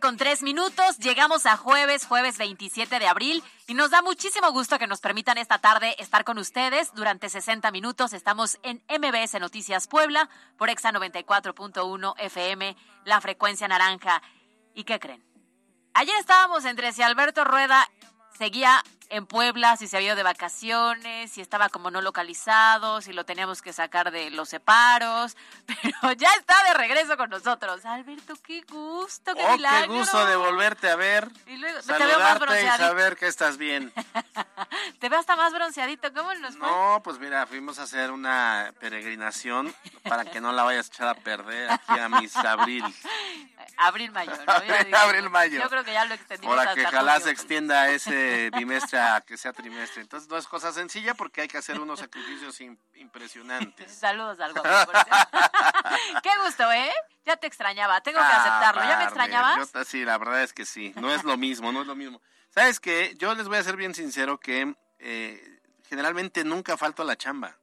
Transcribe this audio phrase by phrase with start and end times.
[0.00, 4.78] Con tres minutos, llegamos a jueves, jueves 27 de abril y nos da muchísimo gusto
[4.78, 8.12] que nos permitan esta tarde estar con ustedes durante 60 minutos.
[8.12, 14.22] Estamos en MBS Noticias Puebla por Exa 94.1 FM, la frecuencia naranja.
[14.74, 15.24] ¿Y qué creen?
[15.94, 17.88] Ayer estábamos entre si Alberto Rueda
[18.36, 23.12] seguía en Puebla, si se había ido de vacaciones, si estaba como no localizado, si
[23.12, 27.84] lo teníamos que sacar de los separos, pero ya está de regreso con nosotros.
[27.84, 29.92] Alberto, qué gusto, qué Oh, milagro.
[29.92, 31.28] qué gusto de volverte a ver.
[31.46, 33.92] Y luego, te veo más Saludarte y saber que estás bien.
[35.00, 36.12] Te veo hasta más bronceadito.
[36.12, 36.66] ¿Cómo nos fue?
[36.66, 41.08] No, pues mira, fuimos a hacer una peregrinación para que no la vayas a echar
[41.08, 42.84] a perder aquí a mis abril.
[43.80, 44.32] Abril, mayo,
[44.96, 45.62] Abril, mayo.
[45.62, 49.36] Yo creo que ya lo extendimos Para hasta que ojalá se extienda ese bimestre que
[49.36, 50.02] sea trimestre.
[50.02, 53.92] Entonces no es cosa sencilla porque hay que hacer unos sacrificios im- impresionantes.
[53.98, 54.92] Saludos al guapo.
[56.22, 56.90] Qué gusto, ¿eh?
[57.24, 58.00] Ya te extrañaba.
[58.00, 58.82] Tengo que Ah, aceptarlo.
[58.82, 59.04] ¿Ya me padre.
[59.06, 59.72] extrañabas?
[59.72, 60.92] Yo sí, la verdad es que sí.
[60.96, 62.20] No es lo mismo, no es lo mismo.
[62.50, 63.14] ¿Sabes qué?
[63.18, 67.56] Yo les voy a ser bien sincero que eh, generalmente nunca falto a la chamba.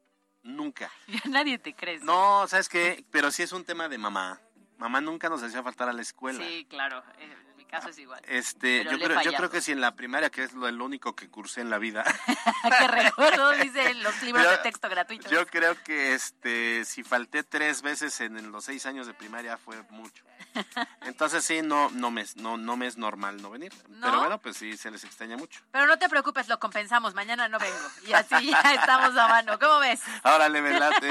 [0.44, 0.92] Nunca.
[1.08, 2.00] Ya nadie te cree.
[2.00, 3.04] No, ¿sabes qué?
[3.12, 4.40] Pero sí es un tema de mamá.
[4.78, 6.44] Mamá nunca nos hacía faltar a la escuela.
[6.44, 7.04] Sí, claro.
[7.18, 7.32] En
[7.66, 8.22] mi caso es igual.
[8.28, 11.16] Este, yo creo, yo creo que si en la primaria, que es lo, el único
[11.16, 12.04] que cursé en la vida,
[12.80, 15.32] que recuerdo, dice los libros Yo- de texto gratuitos.
[15.32, 19.58] yo creo que este, si falté tres veces en, en los seis años de primaria
[19.58, 20.24] fue mucho.
[21.02, 23.74] Entonces sí, no, no me, es- no, no me es normal no venir.
[23.90, 24.08] ¿No?
[24.08, 25.62] Pero bueno, pues sí, se les extraña mucho.
[25.72, 27.14] Pero no te preocupes, lo compensamos.
[27.16, 27.78] Mañana no vengo.
[28.08, 29.58] Y así ya estamos a mano.
[29.60, 30.02] ¿Cómo ves?
[30.24, 31.10] Ahora le late.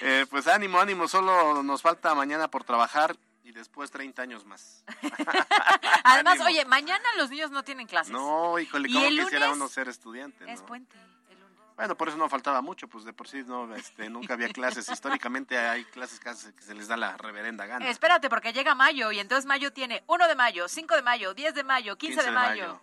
[0.00, 3.16] Eh, pues ánimo, ánimo, solo nos falta mañana por trabajar
[3.52, 4.82] y después 30 años más.
[6.04, 6.46] Además, Ánimo.
[6.46, 8.10] oye, mañana los niños no tienen clases.
[8.10, 9.60] No, híjole, ¿Y ¿cómo el quisiera lunes?
[9.60, 10.50] uno ser estudiante?
[10.50, 10.66] Es no?
[10.66, 10.96] puente.
[11.28, 11.58] el lunes.
[11.76, 14.88] Bueno, por eso no faltaba mucho, pues de por sí no, este, nunca había clases.
[14.88, 17.88] Históricamente hay clases que se les da la reverenda gana.
[17.90, 21.54] Espérate, porque llega mayo y entonces mayo tiene 1 de mayo, 5 de mayo, 10
[21.54, 22.80] de mayo, 15, de, mayo.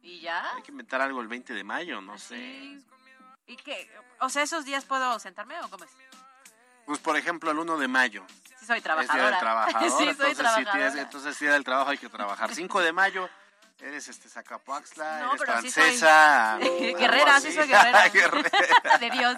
[0.00, 0.54] ¿Y ya?
[0.54, 2.80] Hay que inventar algo el 20 de mayo, no sé.
[3.46, 3.90] ¿Y qué?
[4.20, 5.90] O sea, ¿esos días puedo sentarme o cómo es?
[6.86, 8.24] Pues por ejemplo, el 1 de mayo.
[8.66, 9.38] Sí soy Es día del trabajadora.
[9.38, 9.82] trabajador.
[9.90, 10.72] sí, soy entonces, sí trabajadora.
[10.72, 12.54] tienes, entonces día del trabajo hay que trabajar.
[12.54, 13.28] 5 de mayo
[13.80, 16.58] eres este Zacapuaxla, No, eres pero sí soy- francesa.
[16.98, 18.08] Guerrera, sí soy guerrera.
[18.12, 18.50] Guerrera.
[18.98, 19.36] de Dios.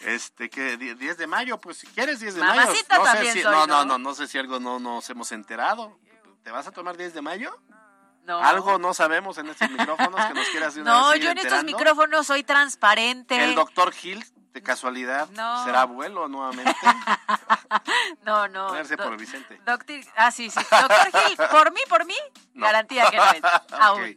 [0.00, 3.12] Este, que 10 de mayo, pues si quieres 10 de Mamacita mayo.
[3.14, 3.76] No sé si, soy, no, ¿no?
[3.78, 5.98] no, no, no sé si algo no nos hemos enterado.
[6.44, 7.56] ¿Te vas a tomar 10 de mayo?
[8.24, 8.38] No.
[8.40, 11.38] Algo no sabemos en estos micrófonos que nos quieras de una No, vez yo en
[11.38, 13.42] estos micrófonos soy transparente.
[13.42, 14.24] El doctor Gil,
[14.56, 15.64] de casualidad, No.
[15.66, 16.74] será abuelo nuevamente.
[18.24, 18.68] No, no.
[18.68, 19.60] Ponerse por Vicente.
[19.64, 20.58] Doctor, ah, sí, sí.
[20.70, 22.14] Doctor Gil, por mí, por mí,
[22.54, 22.66] No.
[22.66, 23.42] garantía que no es.
[23.80, 24.16] Aún.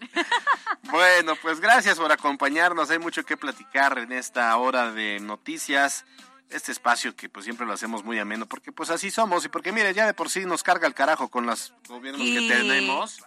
[0.84, 2.90] Bueno, pues gracias por acompañarnos.
[2.90, 6.06] Hay mucho que platicar en esta hora de noticias.
[6.50, 9.72] Este espacio que pues siempre lo hacemos muy ameno, porque pues así somos y porque
[9.72, 13.22] mire, ya de por sí nos carga el carajo con los gobiernos Y- que tenemos.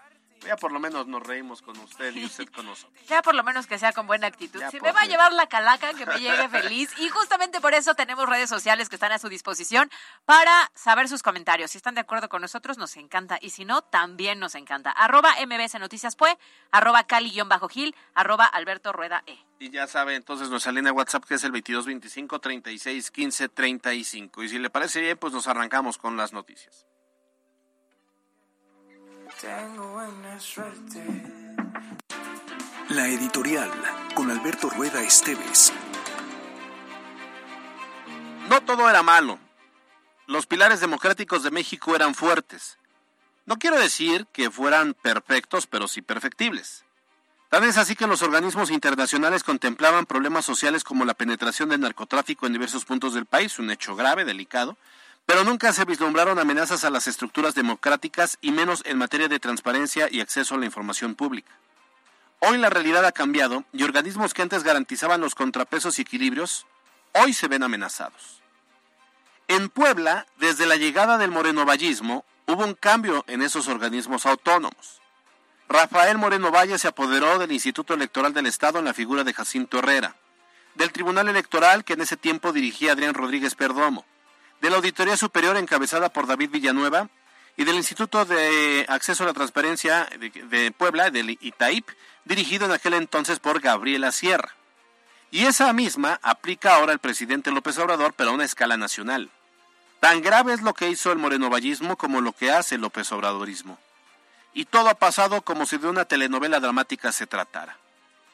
[0.44, 2.92] Ya por lo menos nos reímos con usted y usted con nosotros.
[3.08, 4.60] Ya por lo menos que sea con buena actitud.
[4.60, 6.90] Ya, si me va a llevar la calaca, que me llegue feliz.
[6.98, 9.90] Y justamente por eso tenemos redes sociales que están a su disposición
[10.24, 11.70] para saber sus comentarios.
[11.70, 13.38] Si están de acuerdo con nosotros, nos encanta.
[13.40, 14.90] Y si no, también nos encanta.
[14.90, 16.38] Arroba MBS Noticias Pue,
[16.70, 19.38] arroba Cali-Gil, arroba Alberto Rueda E.
[19.58, 24.42] Y ya sabe entonces nuestra línea de WhatsApp que es el 2225 36 15 35.
[24.42, 26.86] Y si le parece bien, pues nos arrancamos con las noticias.
[29.42, 31.02] Tengo buena suerte.
[32.90, 33.68] La editorial
[34.14, 35.72] con Alberto Rueda Esteves.
[38.48, 39.40] No todo era malo.
[40.28, 42.78] Los pilares democráticos de México eran fuertes.
[43.44, 46.84] No quiero decir que fueran perfectos, pero sí perfectibles.
[47.48, 52.46] Tan es así que los organismos internacionales contemplaban problemas sociales como la penetración del narcotráfico
[52.46, 54.78] en diversos puntos del país, un hecho grave, delicado,
[55.26, 60.08] pero nunca se vislumbraron amenazas a las estructuras democráticas y menos en materia de transparencia
[60.10, 61.52] y acceso a la información pública.
[62.40, 66.66] Hoy la realidad ha cambiado y organismos que antes garantizaban los contrapesos y equilibrios,
[67.12, 68.42] hoy se ven amenazados.
[69.48, 75.00] En Puebla, desde la llegada del morenovallismo, hubo un cambio en esos organismos autónomos.
[75.68, 79.78] Rafael Moreno Valle se apoderó del Instituto Electoral del Estado en la figura de Jacinto
[79.78, 80.16] Herrera,
[80.74, 84.04] del Tribunal Electoral que en ese tiempo dirigía Adrián Rodríguez Perdomo,
[84.62, 87.08] de la Auditoría Superior encabezada por David Villanueva
[87.56, 91.84] y del Instituto de Acceso a la Transparencia de, Puebla, del ITAIP,
[92.24, 94.54] dirigido en aquel entonces por Gabriela Sierra.
[95.32, 99.30] Y esa misma aplica ahora el presidente López Obrador, pero a una escala nacional.
[99.98, 103.78] Tan grave es lo que hizo el morenovallismo como lo que hace el López Obradorismo.
[104.54, 107.76] Y todo ha pasado como si de una telenovela dramática se tratara.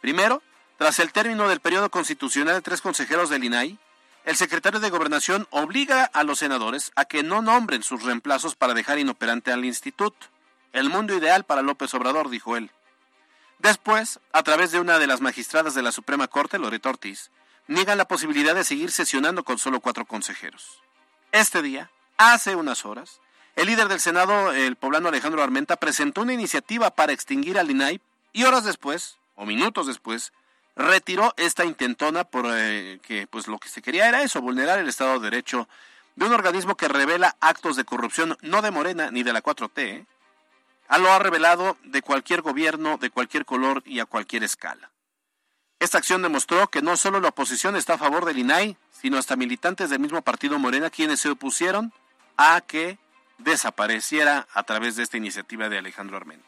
[0.02, 0.42] Primero,
[0.76, 3.78] tras el término del periodo constitucional tres consejeros del INAI,
[4.28, 8.74] el secretario de Gobernación obliga a los senadores a que no nombren sus reemplazos para
[8.74, 10.26] dejar inoperante al instituto.
[10.74, 12.70] El mundo ideal para López Obrador, dijo él.
[13.58, 17.30] Después, a través de una de las magistradas de la Suprema Corte, Loreto Ortiz,
[17.68, 20.82] niegan la posibilidad de seguir sesionando con solo cuatro consejeros.
[21.32, 23.22] Este día, hace unas horas,
[23.56, 28.02] el líder del Senado, el poblano Alejandro Armenta, presentó una iniciativa para extinguir al INAI
[28.34, 30.34] y horas después, o minutos después,
[30.78, 34.88] retiró esta intentona por eh, que pues lo que se quería era eso, vulnerar el
[34.88, 35.68] Estado de Derecho
[36.14, 39.78] de un organismo que revela actos de corrupción no de Morena ni de la 4T,
[39.78, 40.06] ¿eh?
[40.86, 44.90] a lo ha revelado de cualquier gobierno, de cualquier color y a cualquier escala.
[45.80, 49.36] Esta acción demostró que no solo la oposición está a favor del INAI, sino hasta
[49.36, 51.92] militantes del mismo partido Morena quienes se opusieron
[52.36, 52.98] a que
[53.38, 56.47] desapareciera a través de esta iniciativa de Alejandro Armenta.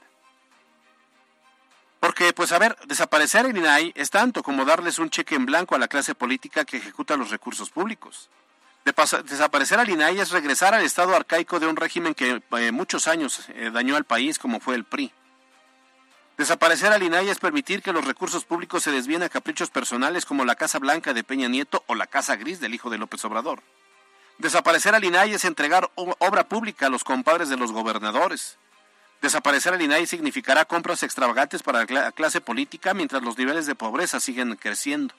[2.00, 5.74] Porque, pues a ver, desaparecer el INAI es tanto como darles un cheque en blanco
[5.74, 8.30] a la clase política que ejecuta los recursos públicos.
[9.24, 13.44] desaparecer al INAI es regresar al estado arcaico de un régimen que eh, muchos años
[13.50, 15.12] eh, dañó al país, como fue el PRI.
[16.38, 20.46] Desaparecer al INAI es permitir que los recursos públicos se desvíen a caprichos personales como
[20.46, 23.62] la Casa Blanca de Peña Nieto o la Casa Gris del hijo de López Obrador.
[24.38, 28.56] Desaparecer al INAI es entregar obra pública a los compadres de los gobernadores.
[29.20, 34.18] Desaparecer al INAI significará compras extravagantes para la clase política mientras los niveles de pobreza
[34.18, 35.14] siguen creciendo.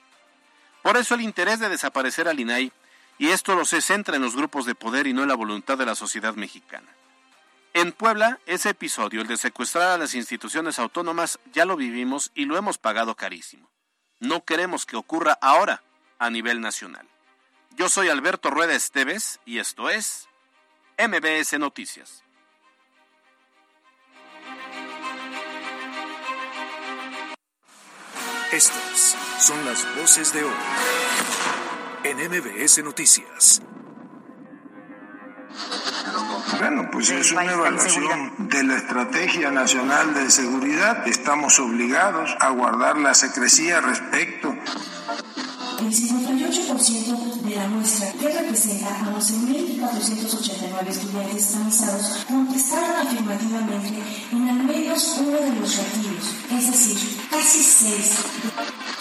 [0.82, 2.72] Por eso el interés de desaparecer al INAI,
[3.20, 5.78] y esto lo se centra en los grupos de poder y no en la voluntad
[5.78, 6.88] de la sociedad mexicana.
[7.74, 12.46] En Puebla, ese episodio, el de secuestrar a las instituciones autónomas, ya lo vivimos y
[12.46, 13.70] lo hemos pagado carísimo.
[14.20, 15.84] No queremos que ocurra ahora
[16.18, 17.08] a nivel nacional.
[17.76, 20.28] Yo soy Alberto Rueda Esteves y esto es
[20.98, 22.24] MBS Noticias.
[28.52, 30.52] Estas son las voces de hoy
[32.04, 33.62] en MBS Noticias.
[36.60, 41.08] Bueno, pues es una evaluación de la Estrategia Nacional de Seguridad.
[41.08, 44.54] Estamos obligados a guardar la secrecía respecto
[45.82, 54.64] el 58% de la muestra, que representa a 11.489 estudiantes examizados, contestaron afirmativamente en al
[54.64, 56.98] menos uno de los retiros, es decir,
[57.30, 58.12] casi seis.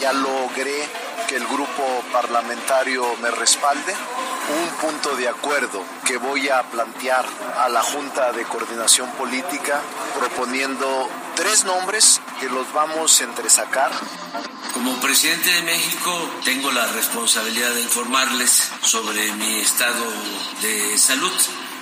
[0.01, 0.89] Ya logré
[1.29, 3.95] que el grupo parlamentario me respalde
[4.51, 7.25] un punto de acuerdo que voy a plantear
[7.59, 9.81] a la Junta de Coordinación Política
[10.19, 13.91] proponiendo tres nombres que los vamos a entresacar.
[14.73, 20.05] Como presidente de México tengo la responsabilidad de informarles sobre mi estado
[20.63, 21.33] de salud.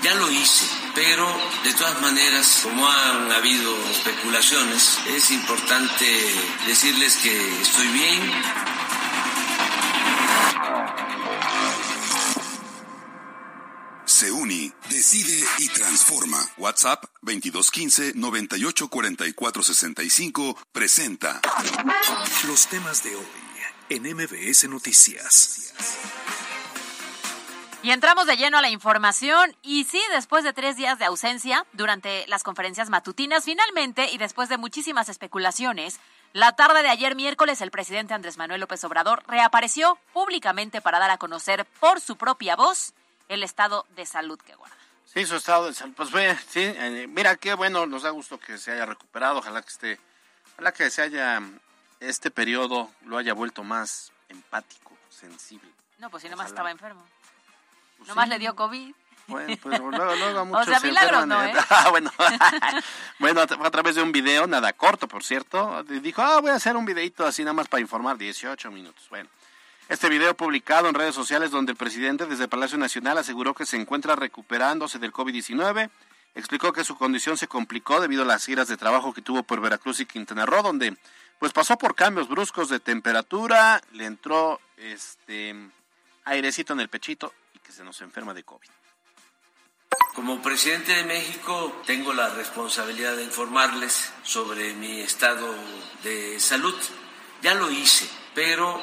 [0.02, 1.26] Ya lo hice, pero
[1.64, 6.06] de todas maneras, como han habido especulaciones, es importante
[6.66, 8.32] decirles que estoy bien,
[14.18, 16.38] se une, decide y transforma.
[16.56, 21.40] WhatsApp 2215 984465 presenta
[22.48, 23.24] los temas de hoy
[23.90, 25.72] en MBS Noticias.
[27.84, 31.64] Y entramos de lleno a la información y sí, después de tres días de ausencia
[31.72, 36.00] durante las conferencias matutinas, finalmente y después de muchísimas especulaciones,
[36.32, 41.12] la tarde de ayer miércoles el presidente Andrés Manuel López Obrador reapareció públicamente para dar
[41.12, 42.94] a conocer por su propia voz
[43.28, 44.76] el estado de salud que guarda.
[45.04, 45.94] Sí, su estado de salud.
[45.94, 46.10] Pues
[46.48, 50.00] sí, eh, mira qué bueno, nos da gusto que se haya recuperado, ojalá que esté,
[50.54, 51.42] ojalá que se haya,
[52.00, 55.70] este periodo lo haya vuelto más empático, sensible.
[55.98, 57.04] No, pues si nomás estaba enfermo.
[57.96, 58.94] Pues nomás le dio COVID.
[59.26, 61.52] Bueno, pues luego, luego muchos O sea, se enferman, no, ¿eh?
[61.70, 62.10] Ah, bueno,
[63.18, 65.82] bueno, a través de un video, nada corto, por cierto.
[65.84, 69.06] Dijo, ah, voy a hacer un videito así nada más para informar, 18 minutos.
[69.10, 69.28] Bueno,
[69.88, 73.76] este video publicado en redes sociales donde el presidente desde Palacio Nacional aseguró que se
[73.76, 75.88] encuentra recuperándose del COVID-19.
[76.34, 79.60] Explicó que su condición se complicó debido a las giras de trabajo que tuvo por
[79.60, 80.96] Veracruz y Quintana Roo, donde
[81.38, 85.54] pues pasó por cambios bruscos de temperatura, le entró este
[86.24, 88.68] airecito en el pechito y que se nos enferma de COVID.
[90.14, 95.54] Como presidente de México tengo la responsabilidad de informarles sobre mi estado
[96.02, 96.74] de salud.
[97.40, 98.82] Ya lo hice, pero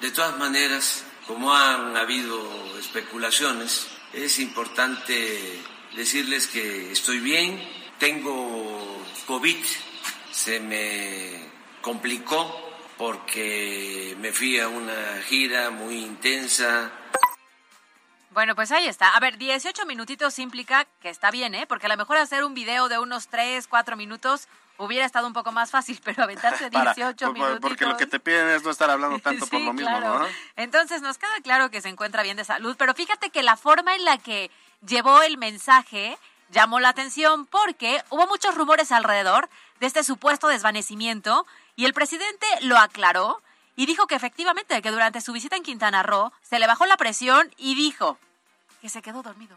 [0.00, 2.38] de todas maneras, como han habido
[2.78, 5.62] especulaciones, es importante
[5.94, 7.62] decirles que estoy bien,
[7.98, 9.64] tengo COVID,
[10.30, 11.50] se me
[11.80, 12.62] complicó
[12.98, 16.90] porque me fui a una gira muy intensa,
[18.30, 19.16] Bueno, pues ahí está.
[19.16, 21.66] A ver, 18 minutitos implica que está bien, ¿eh?
[21.66, 24.46] Porque a lo mejor hacer un video de unos 3, 4 minutos
[24.78, 27.58] hubiera estado un poco más fácil, pero aventarse Para- 18 por- minutos.
[27.60, 30.18] porque lo que te piden es no estar hablando tanto por lo mismo, claro.
[30.20, 30.26] ¿no?
[30.56, 33.94] Entonces nos queda claro que se encuentra bien de salud, pero fíjate que la forma
[33.94, 34.50] en la que
[34.86, 36.18] llevó el mensaje
[36.50, 39.48] llamó la atención porque hubo muchos rumores alrededor
[39.80, 43.42] de este supuesto desvanecimiento y el presidente lo aclaró
[43.74, 46.96] y dijo que efectivamente que durante su visita en Quintana Roo se le bajó la
[46.96, 48.16] presión y dijo
[48.80, 49.56] que se quedó dormido.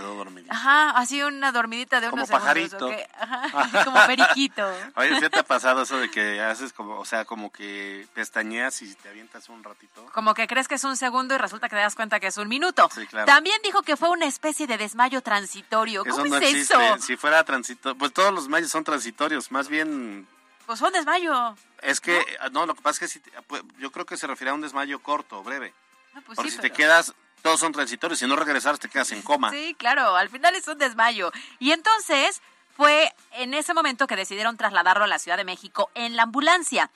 [0.00, 0.46] Quedó dormido.
[0.50, 2.90] Ajá, así una dormidita de Como unos segundos, pajarito.
[3.84, 4.66] como periquito.
[4.96, 8.80] Oye, ¿sí te ha pasado eso de que haces como, o sea, como que pestañeas
[8.82, 10.06] y te avientas un ratito?
[10.14, 12.36] Como que crees que es un segundo y resulta que te das cuenta que es
[12.38, 12.88] un minuto.
[12.94, 13.26] Sí, claro.
[13.26, 16.02] También dijo que fue una especie de desmayo transitorio.
[16.04, 16.74] ¿Cómo Eso no es existe.
[16.74, 16.98] eso?
[17.02, 19.50] Si fuera transitorio, pues todos los mayos son transitorios.
[19.50, 20.26] Más bien,
[20.66, 21.54] Pues fue un desmayo.
[21.82, 24.26] es que, no, lo que pasa es que si te- pues, yo creo que se
[24.26, 25.74] refiere a un desmayo corto, breve.
[26.14, 28.18] No, pues Porque sí, si pero- te quedas, todos son transitorios.
[28.18, 29.50] Si no regresaras, te quedas en coma.
[29.50, 31.32] Sí, claro, al final es un desmayo.
[31.58, 32.40] Y entonces
[32.76, 36.90] fue en ese momento que decidieron trasladarlo a la Ciudad de México en la ambulancia.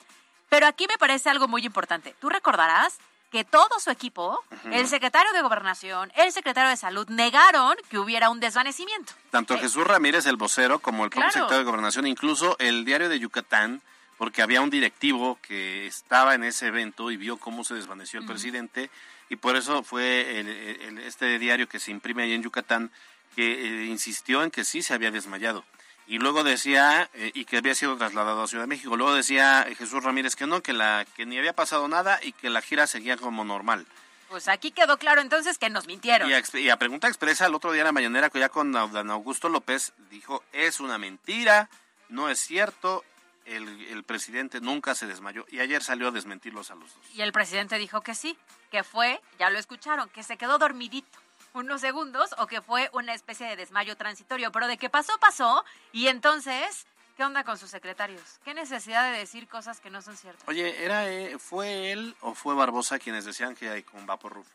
[0.49, 2.15] Pero aquí me parece algo muy importante.
[2.21, 2.99] Tú recordarás
[3.33, 8.31] que todo su equipo, el secretario de Gobernación, el secretario de Salud, negaron que hubiera
[8.31, 9.13] un desvanecimiento.
[9.31, 11.33] Tanto Jesús Ramírez, el vocero, como el propio Claro.
[11.33, 13.83] secretario de Gobernación, incluso el diario de Yucatán,
[14.19, 18.27] porque había un directivo que estaba en ese evento y vio cómo se desvaneció el
[18.27, 18.89] presidente,
[19.29, 22.91] y por eso fue el- el- este diario que se imprime ahí en Yucatán,
[23.35, 25.65] que eh, insistió en que sí se había desmayado.
[26.07, 28.95] Y luego decía, eh, y que había sido trasladado a Ciudad de México.
[28.97, 32.51] Luego decía Jesús Ramírez que no, que, la, que ni había pasado nada y que
[32.51, 33.87] la gira seguía como normal.
[34.29, 36.29] Pues aquí quedó claro entonces que nos mintieron.
[36.29, 38.49] Y a, exp- y a pregunta expresa, el otro día en la mañanera, que ya
[38.51, 41.71] con Dan Augusto López, dijo, es una mentira,
[42.11, 43.03] no es cierto,
[43.47, 45.47] el, el presidente nunca se desmayó.
[45.51, 47.05] Y ayer salió a desmentirlos a los dos.
[47.15, 48.37] Y el presidente dijo que sí,
[48.75, 51.17] que fue, ya lo escucharon, que se quedó dormidito
[51.53, 54.51] unos segundos o que fue una especie de desmayo transitorio.
[54.51, 55.65] Pero de que pasó, pasó.
[55.93, 56.85] Y entonces,
[57.17, 58.41] ¿qué onda con sus secretarios?
[58.45, 60.43] ¿Qué necesidad de decir cosas que no son ciertas?
[60.49, 64.49] Oye, ¿era, eh, ¿fue él o fue Barbosa quienes decían que hay con Vaporruf?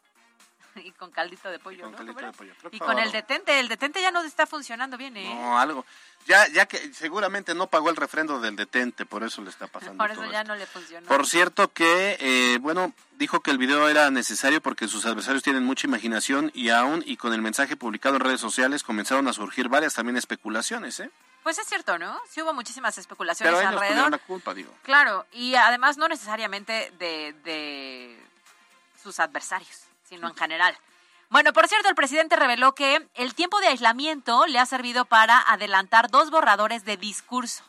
[0.83, 2.31] Y con caldito de pollo, con ¿no?
[2.71, 5.33] Y con el detente, el detente ya no está funcionando bien, ¿eh?
[5.35, 5.85] No, algo.
[6.25, 9.97] Ya, ya que seguramente no pagó el refrendo del detente, por eso le está pasando
[9.97, 10.53] Por eso todo ya esto.
[10.53, 11.07] no le funcionó.
[11.07, 15.63] Por cierto que, eh, bueno, dijo que el video era necesario porque sus adversarios tienen
[15.63, 19.69] mucha imaginación y aún y con el mensaje publicado en redes sociales comenzaron a surgir
[19.69, 21.09] varias también especulaciones, ¿eh?
[21.41, 22.19] Pues es cierto, ¿no?
[22.29, 24.11] Sí hubo muchísimas especulaciones Pero ellos alrededor.
[24.11, 24.71] la culpa, digo.
[24.83, 28.19] Claro, y además no necesariamente de, de
[29.01, 30.75] sus adversarios, sino en general.
[31.29, 35.39] Bueno, por cierto, el presidente reveló que el tiempo de aislamiento le ha servido para
[35.39, 37.63] adelantar dos borradores de discurso.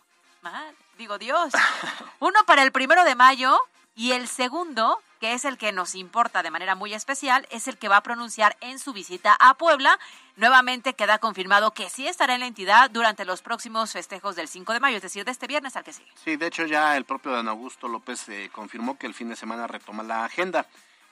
[0.96, 1.52] Digo Dios.
[2.18, 3.58] Uno para el primero de mayo
[3.94, 7.76] y el segundo, que es el que nos importa de manera muy especial, es el
[7.76, 9.98] que va a pronunciar en su visita a Puebla.
[10.36, 14.72] Nuevamente queda confirmado que sí estará en la entidad durante los próximos festejos del 5
[14.72, 16.10] de mayo, es decir, de este viernes al que sigue.
[16.24, 19.36] Sí, de hecho ya el propio Dan Augusto López eh, confirmó que el fin de
[19.36, 20.66] semana retoma la agenda.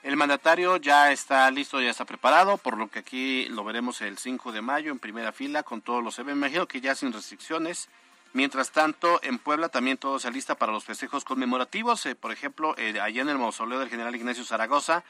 [0.09, 4.17] El mandatario ya está listo, ya está preparado, por lo que aquí lo veremos el
[4.17, 6.39] 5 de mayo en primera fila con todos los eventos.
[6.39, 7.91] Me imagino que ya sin restricciones.
[8.33, 12.07] Mientras tanto, en Puebla también todo se alista para los festejos conmemorativos.
[12.07, 15.05] Eh, por ejemplo, eh, allá en el mausoleo del general Ignacio Zaragoza,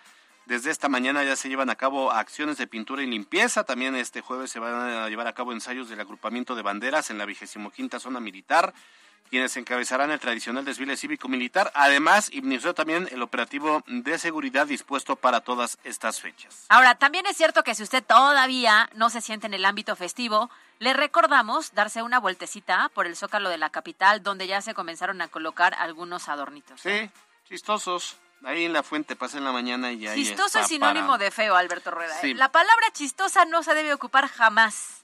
[0.47, 3.63] desde esta mañana ya se llevan a cabo acciones de pintura y limpieza.
[3.63, 7.19] También este jueves se van a llevar a cabo ensayos del agrupamiento de banderas en
[7.19, 8.75] la vigésimo quinta zona militar,
[9.31, 11.71] quienes encabezarán el tradicional desfile cívico-militar.
[11.75, 16.65] Además, inició también el operativo de seguridad dispuesto para todas estas fechas.
[16.69, 20.51] Ahora, también es cierto que si usted todavía no se siente en el ámbito festivo,
[20.79, 25.21] le recordamos darse una vueltecita por el zócalo de la capital, donde ya se comenzaron
[25.21, 26.85] a colocar algunos adornitos.
[26.87, 27.11] ¿eh?
[27.13, 28.17] Sí, chistosos.
[28.45, 31.25] Ahí en la fuente pasa en la mañana y ahí Chistoso está es sinónimo para-
[31.25, 32.15] de feo, Alberto Rueda.
[32.15, 32.19] ¿eh?
[32.23, 32.35] Sí.
[32.35, 35.03] La palabra chistosa no se debe ocupar jamás.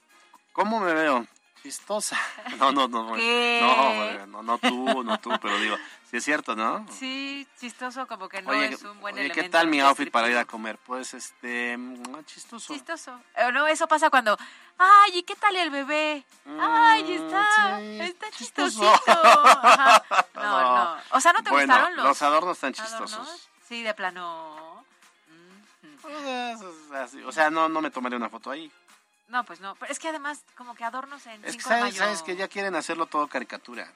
[0.53, 1.27] ¿Cómo me veo?
[1.65, 2.15] Chistosa.
[2.59, 3.15] No, no, no.
[3.15, 3.59] ¿Qué?
[3.59, 5.75] No, no, no tú, no tú, pero digo,
[6.11, 6.85] sí es cierto, ¿no?
[6.91, 9.41] Sí, chistoso como que no oye, es un buen oye, elemento.
[9.41, 10.77] ¿qué tal mi outfit para ir a comer?
[10.85, 12.71] Pues, este, mm, chistoso.
[12.71, 13.19] Chistoso.
[13.35, 14.37] Eh, no, eso pasa cuando,
[14.77, 16.23] ay, ¿y qué tal el bebé?
[16.59, 18.81] Ay, está, sí, está chistoso.
[18.81, 19.21] chistosito.
[19.23, 20.03] Ajá.
[20.35, 20.97] No, no.
[21.11, 22.77] O sea, ¿no te bueno, gustaron los, los adornos adornos?
[22.77, 23.49] chistosos.
[23.67, 24.85] Sí, de plano.
[25.81, 27.15] Mm, Pues.
[27.25, 28.71] O sea, no, no me tomaré una foto ahí.
[29.27, 29.75] No, pues no.
[29.75, 31.97] Pero es que además, como que adornos en Es que 5 de sabes, mayo.
[31.97, 33.91] sabes que ya quieren hacerlo todo caricatura,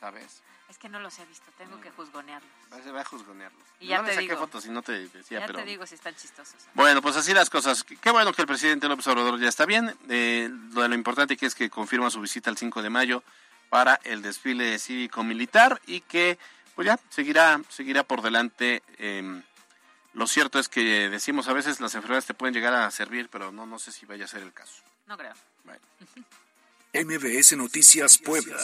[0.00, 0.42] ¿sabes?
[0.68, 2.50] Es que no los he visto, tengo que juzgonearlos.
[2.82, 3.62] Se va a juzgonearlos.
[3.78, 4.40] Y ya no le te saqué digo.
[4.40, 5.60] fotos y no te decía, ya pero...
[5.60, 6.56] te digo si están chistosos.
[6.74, 7.84] Bueno, pues así las cosas.
[7.84, 9.96] Qué qué bueno que el presidente López Obrador ya está bien.
[10.08, 13.22] Eh, lo de lo importante que es que confirma su visita el 5 de mayo
[13.70, 16.36] para el desfile cívico-militar y que
[16.74, 18.82] pues ya seguirá, seguirá por delante.
[18.98, 19.42] eh,
[20.16, 23.52] lo cierto es que decimos a veces las enfermedades te pueden llegar a servir, pero
[23.52, 24.82] no, no sé si vaya a ser el caso.
[25.06, 25.34] No creo.
[25.62, 25.80] Bueno.
[26.94, 28.56] MBS Noticias Puebla.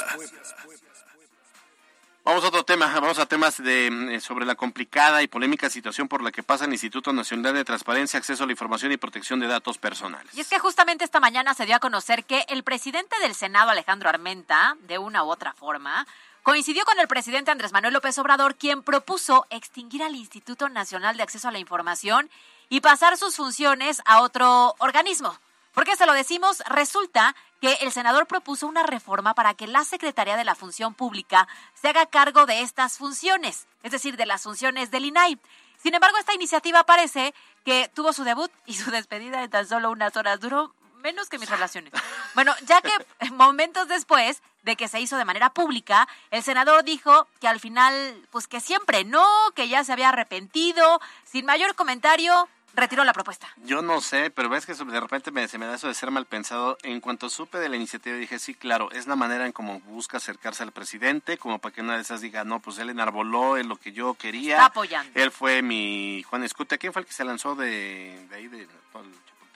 [2.24, 6.08] Vamos a otro tema, vamos a temas de, eh, sobre la complicada y polémica situación
[6.08, 9.38] por la que pasa el Instituto Nacional de Transparencia, Acceso a la Información y Protección
[9.38, 10.32] de Datos Personales.
[10.34, 13.68] Y es que justamente esta mañana se dio a conocer que el presidente del Senado,
[13.68, 16.06] Alejandro Armenta, de una u otra forma,
[16.42, 21.22] coincidió con el presidente Andrés Manuel López Obrador, quien propuso extinguir al Instituto Nacional de
[21.22, 22.30] Acceso a la Información
[22.68, 25.38] y pasar sus funciones a otro organismo.
[25.72, 26.62] ¿Por qué se lo decimos?
[26.66, 31.48] Resulta que el senador propuso una reforma para que la Secretaría de la Función Pública
[31.74, 35.38] se haga cargo de estas funciones, es decir, de las funciones del INAI.
[35.82, 37.34] Sin embargo, esta iniciativa parece
[37.64, 40.40] que tuvo su debut y su despedida en tan solo unas horas.
[40.40, 41.92] Duró menos que mis relaciones.
[42.34, 42.92] Bueno, ya que
[43.32, 48.26] momentos después de que se hizo de manera pública, el senador dijo que al final,
[48.30, 51.00] pues que siempre no, que ya se había arrepentido.
[51.24, 53.48] Sin mayor comentario, retiró la propuesta.
[53.64, 56.10] Yo no sé, pero ves que de repente me, se me da eso de ser
[56.10, 56.78] mal pensado.
[56.82, 60.16] En cuanto supe de la iniciativa dije, sí, claro, es la manera en cómo busca
[60.16, 63.68] acercarse al presidente, como para que una de esas diga, no, pues él enarboló en
[63.68, 64.54] lo que yo quería.
[64.54, 65.12] Está apoyando.
[65.14, 66.78] Él fue mi Juan Escute.
[66.78, 68.68] ¿Quién fue el que se lanzó de, de ahí, de, el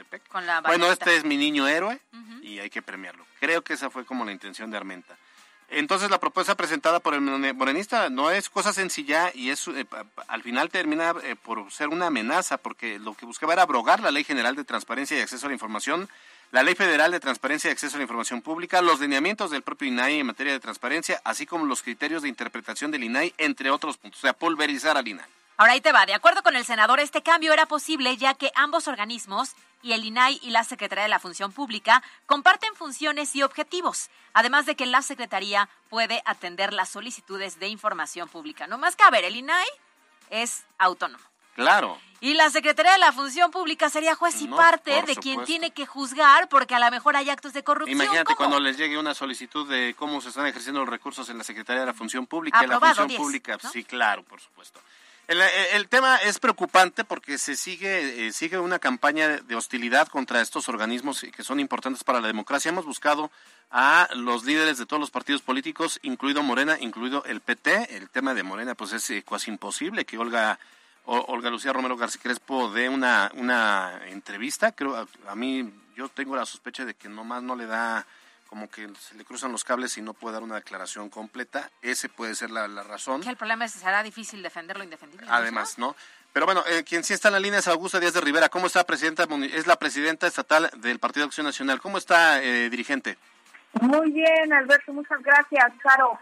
[0.06, 0.28] Chapultepec?
[0.28, 2.00] Con la Bueno, este es mi niño héroe
[2.42, 3.25] y hay que premiarlo.
[3.40, 5.16] Creo que esa fue como la intención de Armenta.
[5.69, 9.84] Entonces la propuesta presentada por el morenista no es cosa sencilla y es eh,
[10.28, 14.12] al final termina eh, por ser una amenaza porque lo que buscaba era abrogar la
[14.12, 16.08] Ley General de Transparencia y Acceso a la Información,
[16.52, 19.88] la Ley Federal de Transparencia y Acceso a la Información Pública, los lineamientos del propio
[19.88, 23.97] INAI en materia de transparencia, así como los criterios de interpretación del INAI, entre otros
[23.97, 25.26] puntos, o sea, pulverizar al INAI.
[25.56, 26.04] Ahora ahí te va.
[26.06, 30.04] De acuerdo con el senador, este cambio era posible ya que ambos organismos, y el
[30.04, 34.86] INAI y la Secretaría de la Función Pública, comparten funciones y objetivos, además de que
[34.86, 38.66] la Secretaría puede atender las solicitudes de información pública.
[38.66, 39.66] No más que, a ver, el INAI
[40.30, 41.25] es autónomo.
[41.54, 41.99] Claro.
[42.21, 45.71] Y la Secretaría de la Función Pública sería juez y No, parte de quien tiene
[45.71, 47.99] que juzgar porque a lo mejor hay actos de corrupción.
[47.99, 48.36] Imagínate ¿Cómo?
[48.36, 51.80] cuando les llegue una solicitud de cómo se están ejerciendo los recursos en la Secretaría
[51.80, 52.66] de la Función Pública.
[52.66, 53.71] la Función 10, Pública, ¿no?
[53.71, 54.80] sí, claro, por supuesto.
[55.28, 60.41] El, el- tema es preocupante porque se sigue, eh, sigue una campaña de hostilidad contra
[60.41, 62.69] estos organismos que son importantes para la democracia.
[62.69, 63.30] Hemos buscado
[63.71, 67.97] a los líderes de todos los partidos políticos, incluido Morena, incluido el PT.
[67.97, 70.60] El tema de Morena, pues es eh, casi imposible que Olga
[71.06, 74.71] o- Olga Lucía Romero García Crespo dé una, una entrevista.
[74.73, 78.06] Creo, a, a mí, yo tengo la sospecha de que nomás no le da,
[78.49, 81.71] como que se le cruzan los cables y no puede dar una declaración completa.
[81.82, 83.23] Ese puede ser la, la razón.
[83.23, 85.26] Que el problema es que será difícil defender lo indefendible.
[85.30, 85.97] Además, ¿no?
[86.32, 88.49] Pero bueno, eh, quien sí está en la línea es Augusta Díaz de Rivera.
[88.50, 89.26] ¿Cómo está, presidenta?
[89.52, 91.80] Es la presidenta estatal del Partido de Acción Nacional.
[91.80, 93.17] ¿Cómo está, eh, dirigente?
[93.80, 96.19] Muy bien, Alberto, muchas gracias, Caro.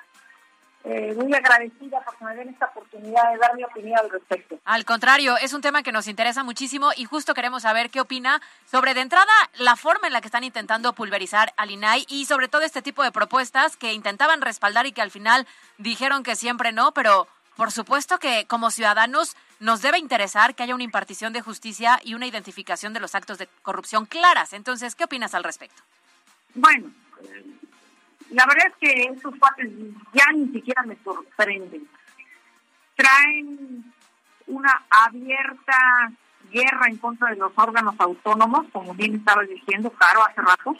[0.87, 4.59] Eh, muy agradecida porque me den esta oportunidad de dar mi opinión al respecto.
[4.67, 8.43] Al contrario, es un tema que nos interesa muchísimo y justo queremos saber qué opina
[8.71, 12.49] sobre, de entrada, la forma en la que están intentando pulverizar al INAI y sobre
[12.49, 15.47] todo este tipo de propuestas que intentaban respaldar y que al final
[15.79, 20.75] dijeron que siempre no, pero por supuesto que como ciudadanos nos debe interesar que haya
[20.75, 24.53] una impartición de justicia y una identificación de los actos de corrupción claras.
[24.53, 25.83] Entonces, ¿qué opinas al respecto?
[26.55, 26.91] Bueno,
[28.35, 29.71] la verdad es que esos cuates
[30.13, 31.89] ya ni siquiera me sorprenden.
[32.97, 33.93] Traen
[34.47, 36.13] una abierta
[36.51, 40.77] guerra en contra de los órganos autónomos, como bien estaba diciendo Caro hace rato,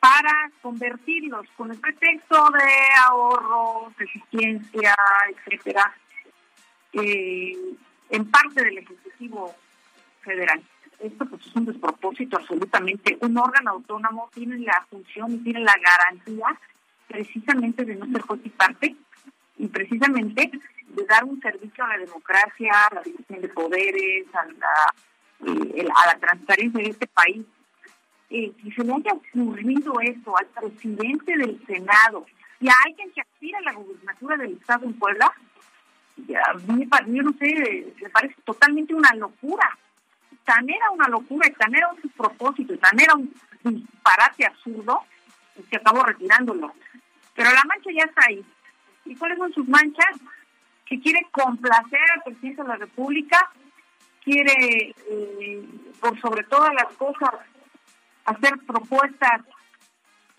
[0.00, 4.94] para convertirlos con el pretexto de ahorros, eficiencia,
[5.28, 5.92] etcétera,
[6.92, 7.56] eh,
[8.10, 9.54] en parte del Ejecutivo
[10.22, 10.62] Federal.
[10.98, 13.16] Esto pues es un despropósito absolutamente.
[13.20, 16.46] Un órgano autónomo tiene la función y tiene la garantía
[17.06, 18.96] precisamente de no ser juez y parte
[19.56, 20.50] y precisamente
[20.88, 24.94] de dar un servicio a la democracia, a la división de poderes, a la,
[25.74, 25.88] eh,
[26.20, 27.44] transparencia de este país.
[28.30, 32.26] Eh, se le haya ocurrido eso al presidente del Senado
[32.60, 35.32] y a alguien que aspira a la gubernatura del Estado en Puebla,
[36.26, 36.42] ya,
[37.06, 39.78] yo no sé, me parece totalmente una locura.
[40.48, 43.30] Tan era una locura tan era un propósito tan era un
[43.62, 45.04] disparate absurdo
[45.68, 46.72] que acabó retirándolo.
[47.34, 48.42] Pero la mancha ya está ahí.
[49.04, 50.16] ¿Y cuáles son sus manchas?
[50.86, 53.50] Que quiere complacer al presidente de la República,
[54.24, 55.68] quiere, eh,
[56.00, 57.34] por sobre todas las cosas,
[58.24, 59.42] hacer propuestas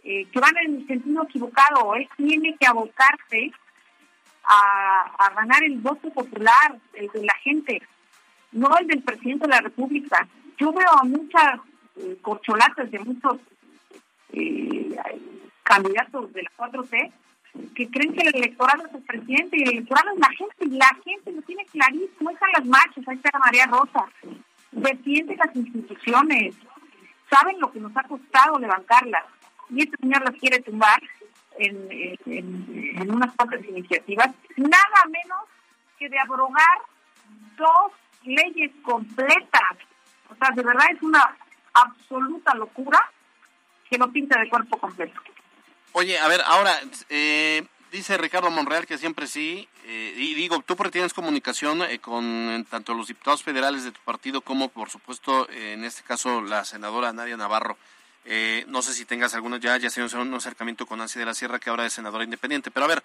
[0.04, 1.94] eh, que van en el sentido equivocado.
[1.94, 3.52] Él tiene que abocarse
[4.44, 7.84] a, ganar el voto popular, el de la gente,
[8.52, 10.28] no el del presidente de la República.
[10.58, 11.60] Yo veo a muchas
[11.98, 13.38] eh, corcholatas de muchos
[14.34, 14.96] eh,
[15.64, 17.12] candidatos de la 4T
[17.76, 20.70] que creen que el electorado es el presidente y el electorado es la gente y
[20.70, 22.30] la gente lo tiene clarísimo.
[22.30, 24.06] Ahí están las marchas, ahí está María Rosa.
[24.72, 26.56] Defiende las instituciones,
[27.30, 29.26] saben lo que nos ha costado levantarlas
[29.70, 31.02] y este señor las quiere tumbar
[31.58, 35.40] en, en, unas cuantas iniciativas, nada menos
[35.98, 36.80] que de abrogar
[37.58, 37.92] dos
[38.24, 39.78] leyes completas.
[40.30, 41.36] O sea, de verdad es una
[41.74, 43.00] absoluta locura
[43.90, 45.20] que no pinta de cuerpo completo.
[45.94, 46.80] Oye, a ver, ahora,
[47.10, 52.66] eh, dice Ricardo Monreal que siempre sí, eh, y digo, tú tienes comunicación eh, con
[52.70, 57.12] tanto los diputados federales de tu partido como, por supuesto, en este caso, la senadora
[57.14, 57.78] Nadia Navarro.
[58.26, 61.34] Eh, no sé si tengas alguna, ya, ya se un acercamiento con Nancy de la
[61.34, 62.70] Sierra, que ahora es senadora independiente.
[62.70, 63.04] Pero a ver,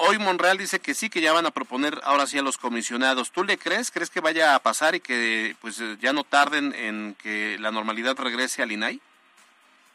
[0.00, 3.30] hoy Monreal dice que sí, que ya van a proponer ahora sí a los comisionados.
[3.30, 3.90] ¿Tú le crees?
[3.90, 8.16] ¿Crees que vaya a pasar y que pues ya no tarden en que la normalidad
[8.18, 9.00] regrese al INAI?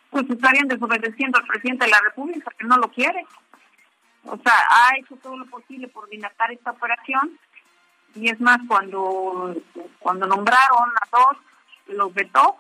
[0.10, 3.26] Pues estarían desobedeciendo al presidente de la República, que no lo quiere.
[4.26, 7.38] O sea, ha hecho todo lo posible por dilatar esta operación.
[8.15, 9.56] Y es más, cuando,
[9.99, 11.38] cuando nombraron a dos,
[11.88, 12.58] los vetó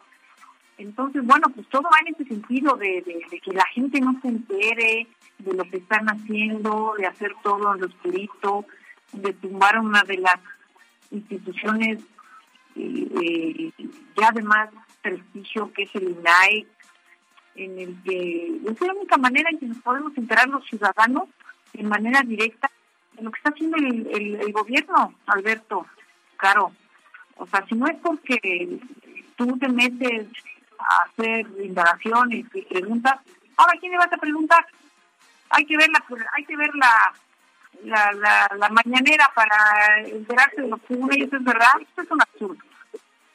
[0.77, 3.03] entonces, bueno, pues todo va en ese sentido de,
[3.43, 5.07] que la gente no se entere
[5.37, 8.65] de lo que están haciendo, de hacer todo en lo oscurito,
[9.11, 10.39] de tumbar una de las
[11.11, 11.99] instituciones
[12.75, 13.71] eh, eh,
[14.19, 14.69] ya de más
[15.01, 16.65] prestigio que es el INAE,
[17.55, 21.29] en el que es la única manera en que nos podemos enterar los ciudadanos
[21.73, 22.69] de manera directa
[23.15, 25.85] de lo que está haciendo el, el gobierno, Alberto,
[26.35, 26.71] Caro.
[27.37, 28.79] O sea, si no es porque
[29.35, 30.27] tú te metes
[31.03, 33.19] hacer indagaciones y preguntas.
[33.57, 34.65] Ahora, ¿quién le vas a preguntar?
[35.49, 37.13] Hay que ver la, hay que ver la,
[37.83, 41.71] la, la, mañanera para enterarse de lo que uno y eso es verdad.
[41.81, 42.57] Esto es un absurdo.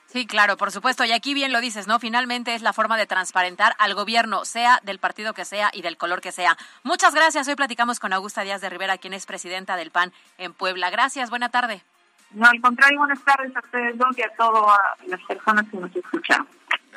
[0.07, 1.05] Sí, claro, por supuesto.
[1.05, 1.99] Y aquí bien lo dices, ¿no?
[1.99, 5.99] Finalmente es la forma de transparentar al gobierno, sea del partido que sea y del
[5.99, 6.57] color que sea.
[6.83, 7.47] Muchas gracias.
[7.47, 10.89] Hoy platicamos con Augusta Díaz de Rivera, quien es presidenta del PAN en Puebla.
[10.89, 11.83] Gracias, buena tarde.
[12.31, 15.95] No, al contrario, buenas tardes a ustedes dos y a todas las personas que nos
[15.95, 16.47] escuchan.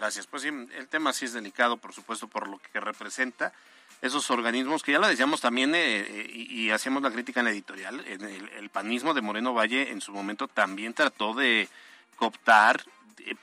[0.01, 0.25] Gracias.
[0.25, 3.53] Pues sí, el tema sí es delicado, por supuesto, por lo que representa
[4.01, 7.51] esos organismos que ya lo decíamos también eh, eh, y, hacíamos la crítica en la
[7.51, 8.03] editorial.
[8.07, 11.69] En el, panismo de Moreno Valle en su momento también trató de
[12.15, 12.83] cooptar,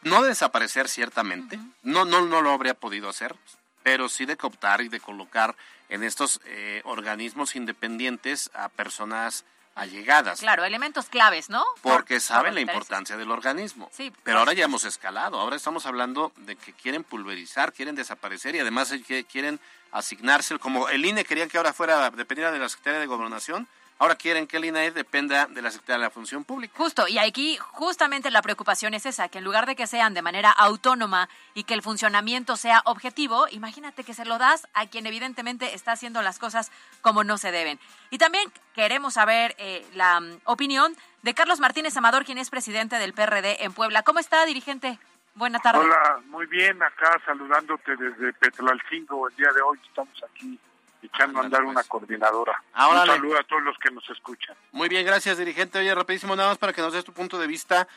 [0.03, 3.37] no de desaparecer ciertamente, no, no, no lo habría podido hacer,
[3.85, 5.55] pero sí de cooptar y de colocar
[5.89, 9.45] en estos eh, organismos independientes a personas
[9.79, 10.41] allegadas.
[10.41, 11.65] Claro, elementos claves, ¿no?
[11.83, 13.89] Porque saben la importancia del organismo.
[13.93, 14.13] Sí.
[14.25, 15.39] Pero ahora ya hemos escalado.
[15.39, 18.93] Ahora estamos hablando de que quieren pulverizar, quieren desaparecer y además
[19.31, 19.61] quieren
[19.93, 23.69] asignarse, como el INE querían que ahora fuera, dependiera de la Secretaría de Gobernación,
[24.01, 26.73] Ahora quieren que el INAE dependa de la Secretaría de la Función Pública.
[26.77, 30.23] Justo, y aquí justamente la preocupación es esa, que en lugar de que sean de
[30.23, 35.07] manera autónoma y que el funcionamiento sea objetivo, imagínate que se lo das a quien
[35.07, 37.81] evidentemente está haciendo las cosas como no se deben.
[38.11, 43.01] Y también queremos saber eh, la mm, opinión de Carlos Martínez Amador, quien es presidente
[43.01, 44.05] del PRD en Puebla.
[44.05, 45.01] ¿Cómo está, dirigente?
[45.35, 45.81] Buena tarde.
[45.81, 49.29] Hola, muy bien, acá saludándote desde Petrolalcingo.
[49.29, 50.59] El día de hoy estamos aquí
[51.03, 51.89] echando a andar una pues.
[51.89, 52.63] coordinadora.
[52.75, 54.57] Un saludo a todos los que nos escuchan.
[54.73, 55.79] Muy bien, gracias, dirigente.
[55.79, 57.89] Oye, rapidísimo, nada más para que nos des tu punto de vista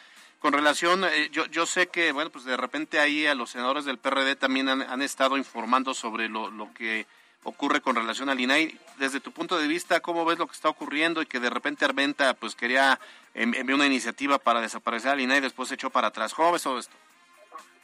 [0.42, 3.86] con relación, eh, yo, yo sé que, bueno, pues de repente ahí a los senadores
[3.86, 7.06] del PRD también han, estado informando sobre lo, lo, que
[7.44, 8.76] ocurre con relación al INAI.
[8.98, 11.86] Desde tu punto de vista, ¿cómo ves lo que está ocurriendo y que de repente
[11.86, 13.00] Arventa pues quería
[13.36, 16.34] enviar una iniciativa para desaparecer al INAI y después se echó para atrás?
[16.34, 16.96] ¿Cómo ves todo esto?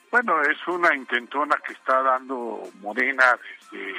[0.09, 3.37] Bueno, es una intentona que está dando Morena
[3.71, 3.93] desde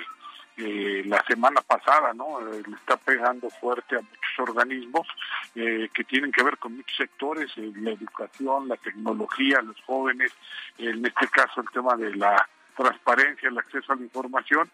[0.58, 2.40] eh, la semana pasada, ¿no?
[2.40, 5.06] Eh, le está pegando fuerte a muchos organismos
[5.54, 10.32] eh, que tienen que ver con muchos sectores, la educación, la tecnología, los jóvenes,
[10.78, 14.68] en este caso el tema de la transparencia, el acceso a la información,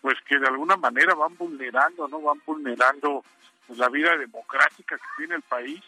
[0.00, 2.20] pues que de alguna manera van vulnerando, ¿no?
[2.20, 3.24] Van vulnerando
[3.70, 5.82] la vida democrática que tiene el país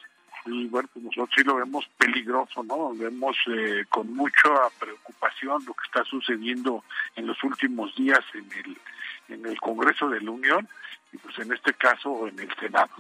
[0.46, 2.94] y bueno, pues nosotros sí lo vemos peligroso, ¿no?
[2.94, 6.85] Vemos eh, con mucha preocupación lo que está sucediendo
[7.16, 8.78] en los últimos días en el,
[9.28, 10.68] en el Congreso de la Unión
[11.12, 12.90] y pues en este caso en el Senado.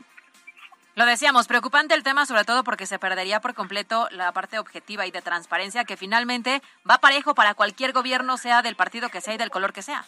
[0.96, 5.06] Lo decíamos, preocupante el tema, sobre todo porque se perdería por completo la parte objetiva
[5.06, 9.34] y de transparencia que finalmente va parejo para cualquier gobierno, sea del partido que sea
[9.34, 10.06] y del color que sea.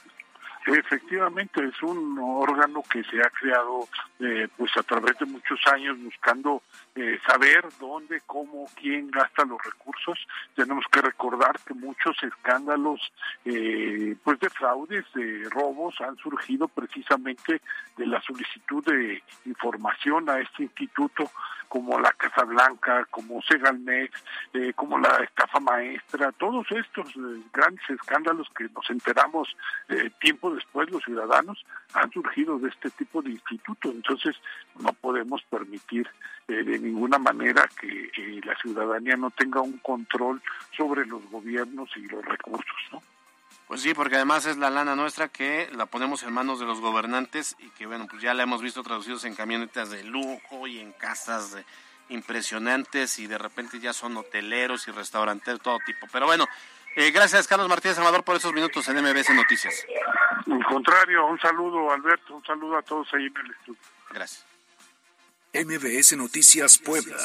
[0.66, 3.88] Efectivamente, es un órgano que se ha creado
[4.20, 6.62] eh, pues a través de muchos años buscando
[6.94, 10.18] eh, saber dónde, cómo, quién gasta los recursos.
[10.54, 13.00] Tenemos que recordar que muchos escándalos
[13.44, 17.62] eh, pues de fraudes, de robos han surgido precisamente
[17.96, 21.30] de la solicitud de información a este instituto
[21.68, 24.12] como la Casa Blanca, como Segalmex,
[24.54, 29.56] eh, como la estafa maestra, todos estos eh, grandes escándalos que nos enteramos
[29.88, 33.94] eh, tiempo después los ciudadanos han surgido de este tipo de institutos.
[33.94, 34.36] Entonces
[34.80, 36.08] no podemos permitir
[36.46, 38.10] de ninguna manera que
[38.42, 40.40] la ciudadanía no tenga un control
[40.74, 43.02] sobre los gobiernos y los recursos, ¿no?
[43.68, 46.80] Pues sí, porque además es la lana nuestra que la ponemos en manos de los
[46.80, 50.80] gobernantes y que bueno, pues ya la hemos visto traducidos en camionetas de lujo y
[50.80, 51.54] en casas
[52.08, 56.06] impresionantes y de repente ya son hoteleros y restauranteros, todo tipo.
[56.10, 56.46] Pero bueno,
[56.96, 59.84] eh, gracias Carlos Martínez Amador por esos minutos en MBS Noticias.
[60.50, 63.80] Al contrario, un saludo Alberto, un saludo a todos ahí en el estudio.
[64.10, 64.46] Gracias.
[65.52, 67.16] MBS Noticias Puebla.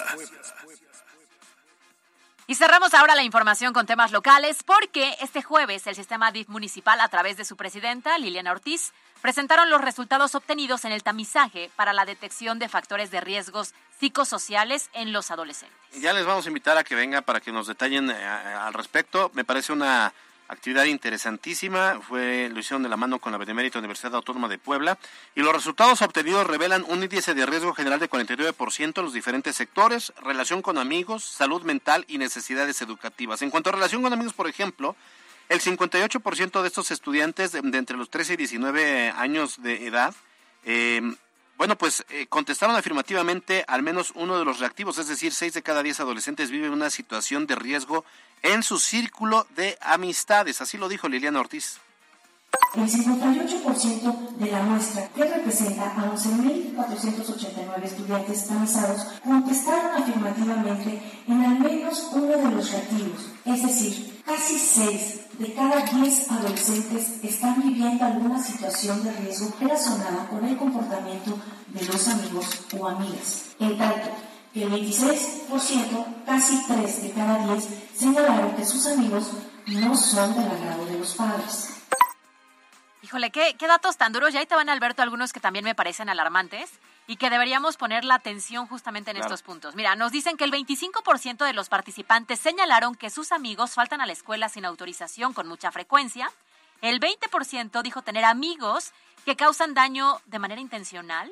[2.46, 7.00] Y cerramos ahora la información con temas locales porque este jueves el sistema DIF municipal
[7.00, 11.94] a través de su presidenta Liliana Ortiz presentaron los resultados obtenidos en el tamizaje para
[11.94, 15.78] la detección de factores de riesgos psicosociales en los adolescentes.
[16.02, 19.32] Ya les vamos a invitar a que venga para que nos detallen eh, al respecto.
[19.34, 20.12] Me parece una
[20.54, 24.98] actividad interesantísima, fue, lo hicieron de la mano con la Benemérita Universidad Autónoma de Puebla
[25.36, 29.56] y los resultados obtenidos revelan un índice de riesgo general de 49% en los diferentes
[29.56, 33.42] sectores, relación con amigos, salud mental y necesidades educativas.
[33.42, 34.96] En cuanto a relación con amigos, por ejemplo,
[35.50, 40.16] el 58% de estos estudiantes de, entre los 13 y 19 años de edad
[40.66, 41.02] eh,
[41.58, 45.62] bueno, pues eh, contestaron afirmativamente al menos uno de los reactivos, es decir, seis de
[45.62, 48.06] cada diez adolescentes viven una situación de riesgo
[48.42, 50.62] en su círculo de amistades.
[50.62, 51.80] Así lo dijo Liliana Ortiz.
[52.76, 61.60] El 58% de la muestra, que representa a 11.489 estudiantes tamizados, contestaron afirmativamente en al
[61.60, 68.06] menos uno de los reactivos, es decir, casi 6 de cada 10 adolescentes están viviendo
[68.06, 71.38] alguna situación de riesgo relacionada con el comportamiento
[71.68, 72.46] de los amigos
[72.80, 73.44] o amigas.
[73.60, 74.10] En tanto,
[74.56, 79.32] el 26%, casi 3 de cada 10, señalaron que sus amigos
[79.68, 81.73] no son del agrado de los padres.
[83.14, 84.34] Híjole, ¿qué, qué datos tan duros.
[84.34, 86.72] Ya ahí te van, Alberto, algunos que también me parecen alarmantes
[87.06, 89.76] y que deberíamos poner la atención justamente en estos puntos.
[89.76, 94.08] Mira, nos dicen que el 25% de los participantes señalaron que sus amigos faltan a
[94.08, 96.32] la escuela sin autorización con mucha frecuencia.
[96.82, 98.94] El 20% dijo tener amigos
[99.26, 101.32] que causan daño de manera intencional.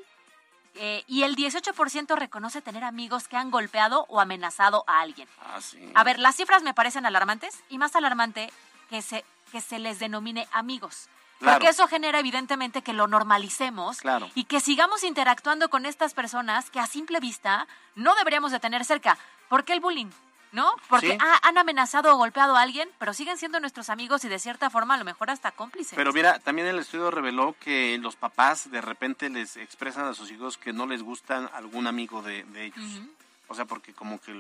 [0.76, 5.28] Eh, y el 18% reconoce tener amigos que han golpeado o amenazado a alguien.
[5.42, 5.60] Ah,
[5.96, 8.54] a ver, las cifras me parecen alarmantes y más alarmante
[8.88, 11.10] que se, que se les denomine amigos.
[11.44, 13.98] Porque eso genera evidentemente que lo normalicemos
[14.36, 18.86] y que sigamos interactuando con estas personas que a simple vista no deberíamos de tener
[18.86, 19.18] cerca.
[19.50, 20.10] ¿Por qué el bullying?
[20.52, 20.76] ¿No?
[20.90, 24.70] Porque han amenazado o golpeado a alguien, pero siguen siendo nuestros amigos y de cierta
[24.70, 25.94] forma a lo mejor hasta cómplices.
[25.96, 30.30] Pero mira, también el estudio reveló que los papás de repente les expresan a sus
[30.30, 33.02] hijos que no les gustan algún amigo de, ellos.
[33.48, 34.34] O sea, porque como que...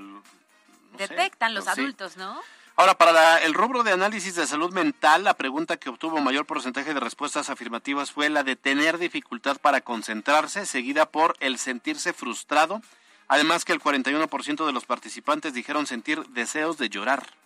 [0.98, 2.42] Detectan los adultos, ¿no?
[2.75, 6.93] Ahora, para el rubro de análisis de salud mental, la pregunta que obtuvo mayor porcentaje
[6.93, 12.81] de respuestas afirmativas fue la de tener dificultad para concentrarse, seguida por el sentirse frustrado,
[13.27, 17.40] además que el 41% de los participantes dijeron sentir deseos de llorar.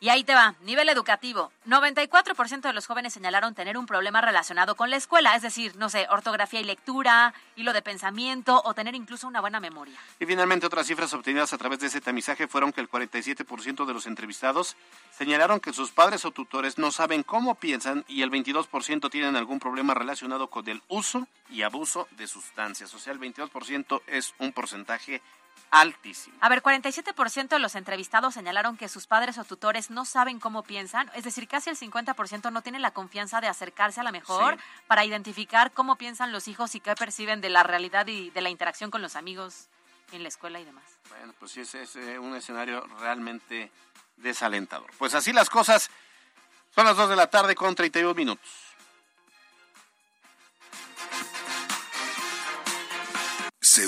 [0.00, 1.50] Y ahí te va, nivel educativo.
[1.66, 5.88] 94% de los jóvenes señalaron tener un problema relacionado con la escuela, es decir, no
[5.88, 9.98] sé, ortografía y lectura, hilo de pensamiento o tener incluso una buena memoria.
[10.20, 13.92] Y finalmente otras cifras obtenidas a través de ese tamizaje fueron que el 47% de
[13.92, 14.76] los entrevistados
[15.10, 19.58] señalaron que sus padres o tutores no saben cómo piensan y el 22% tienen algún
[19.58, 22.94] problema relacionado con el uso y abuso de sustancias.
[22.94, 25.20] O sea, el 22% es un porcentaje
[25.70, 26.36] altísimo.
[26.40, 30.62] A ver, 47% de los entrevistados señalaron que sus padres o tutores no saben cómo
[30.62, 34.58] piensan, es decir, casi el 50% no tiene la confianza de acercarse a la mejor
[34.86, 38.50] para identificar cómo piensan los hijos y qué perciben de la realidad y de la
[38.50, 39.68] interacción con los amigos
[40.12, 40.84] en la escuela y demás.
[41.10, 43.70] Bueno, pues sí, ese es eh, un escenario realmente
[44.16, 44.90] desalentador.
[44.98, 45.90] Pues así las cosas.
[46.74, 48.67] Son las 2 de la tarde con 32 minutos.
[53.68, 53.86] Se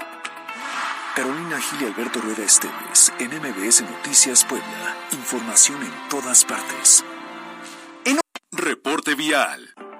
[1.16, 4.98] Carolina Gil y Alberto Rueda Esteves, en MBS Noticias Puebla.
[5.14, 7.06] Información en todas partes.
[8.84, 9.91] Reporte vial.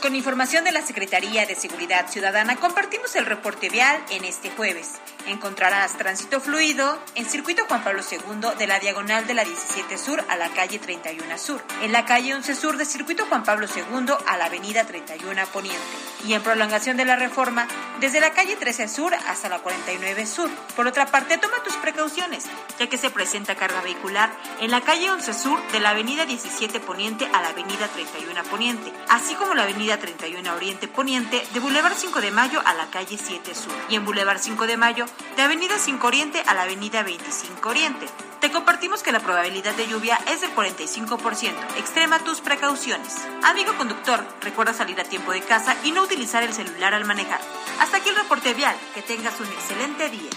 [0.00, 4.92] Con información de la Secretaría de Seguridad Ciudadana, compartimos el reporte vial en este jueves.
[5.26, 10.24] Encontrarás tránsito fluido en circuito Juan Pablo II de la diagonal de la 17 Sur
[10.30, 14.14] a la calle 31 Sur, en la calle 11 Sur de circuito Juan Pablo II
[14.26, 15.78] a la avenida 31 Poniente
[16.26, 17.66] y en prolongación de la reforma
[18.00, 20.50] desde la calle 13 Sur hasta la 49 Sur.
[20.76, 22.46] Por otra parte, toma tus precauciones,
[22.78, 26.80] ya que se presenta carga vehicular en la calle 11 Sur de la avenida 17
[26.80, 31.96] Poniente a la avenida 31 Poniente, así como la avenida 31 Oriente Poniente, de Boulevard
[31.96, 35.42] 5 de Mayo a la calle 7 Sur y en Boulevard 5 de Mayo, de
[35.42, 38.06] Avenida 5 Oriente a la Avenida 25 Oriente.
[38.40, 41.52] Te compartimos que la probabilidad de lluvia es del 45%.
[41.78, 43.16] Extrema tus precauciones.
[43.42, 47.40] Amigo conductor, recuerda salir a tiempo de casa y no utilizar el celular al manejar.
[47.80, 48.76] Hasta aquí el reporte vial.
[48.94, 50.30] Que tengas un excelente día.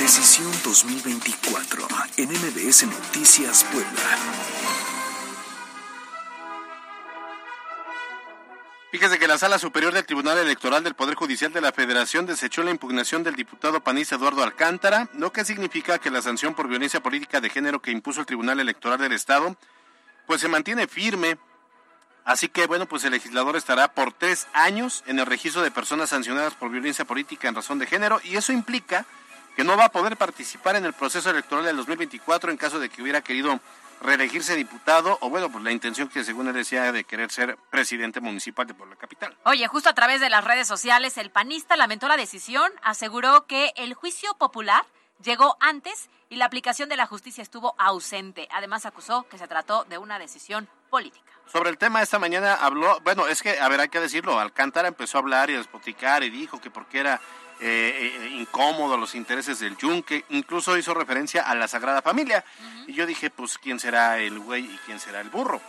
[0.00, 4.93] Decisión 2024 en MBS Noticias Puebla.
[8.94, 12.62] Fíjese que la Sala Superior del Tribunal Electoral del Poder Judicial de la Federación desechó
[12.62, 17.02] la impugnación del diputado panista Eduardo Alcántara, lo que significa que la sanción por violencia
[17.02, 19.56] política de género que impuso el Tribunal Electoral del Estado,
[20.28, 21.38] pues se mantiene firme.
[22.24, 26.10] Así que, bueno, pues el legislador estará por tres años en el registro de personas
[26.10, 29.06] sancionadas por violencia política en razón de género, y eso implica
[29.56, 32.88] que no va a poder participar en el proceso electoral del 2024 en caso de
[32.88, 33.58] que hubiera querido
[34.04, 38.20] reelegirse diputado o bueno, pues la intención que según él decía de querer ser presidente
[38.20, 39.36] municipal de Puebla Capital.
[39.44, 43.72] Oye, justo a través de las redes sociales, el panista lamentó la decisión, aseguró que
[43.76, 44.84] el juicio popular
[45.22, 48.46] llegó antes y la aplicación de la justicia estuvo ausente.
[48.52, 51.32] Además acusó que se trató de una decisión política.
[51.46, 54.88] Sobre el tema esta mañana habló, bueno, es que, a ver, hay que decirlo, Alcántara
[54.88, 57.20] empezó a hablar y a despoticar y dijo que porque era
[57.60, 62.44] eh, eh, incómodo los intereses del yunque, incluso hizo referencia a la Sagrada Familia.
[62.86, 65.60] Y yo dije, pues, ¿quién será el güey y quién será el burro?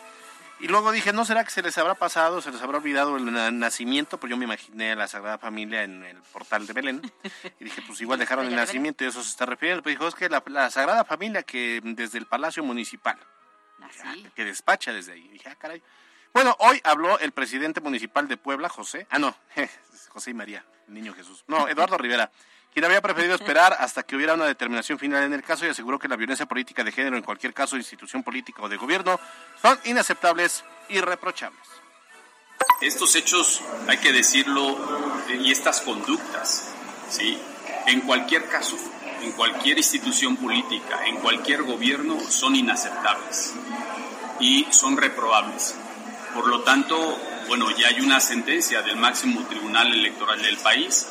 [0.60, 3.60] Y luego dije, ¿no será que se les habrá pasado, se les habrá olvidado el
[3.60, 4.18] nacimiento?
[4.18, 7.12] Pues yo me imaginé a la Sagrada Familia en el portal de Belén.
[7.60, 9.84] Y dije, pues igual dejaron el nacimiento y eso se está refiriendo.
[9.84, 13.18] Pues dijo, es que la, Sagrada Familia que desde el Palacio Municipal,
[13.82, 15.28] ah, que despacha desde ahí.
[15.28, 15.84] dije, ah, caray.
[16.36, 19.08] Bueno, hoy habló el presidente municipal de Puebla, José.
[19.10, 19.34] Ah, no,
[20.10, 21.46] José y María, el niño Jesús.
[21.48, 22.30] No, Eduardo Rivera,
[22.74, 25.98] quien había preferido esperar hasta que hubiera una determinación final en el caso y aseguró
[25.98, 29.18] que la violencia política de género en cualquier caso, institución política o de gobierno,
[29.62, 31.70] son inaceptables y reprochables.
[32.82, 36.70] Estos hechos, hay que decirlo, y estas conductas,
[37.08, 37.40] ¿sí?
[37.88, 38.76] en cualquier caso,
[39.22, 43.54] en cualquier institución política, en cualquier gobierno, son inaceptables
[44.42, 45.78] y son reprobables.
[46.36, 47.18] Por lo tanto,
[47.48, 51.08] bueno, ya hay una sentencia del máximo tribunal electoral del país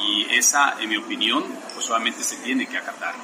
[0.00, 3.14] y esa, en mi opinión, pues solamente se tiene que acatar.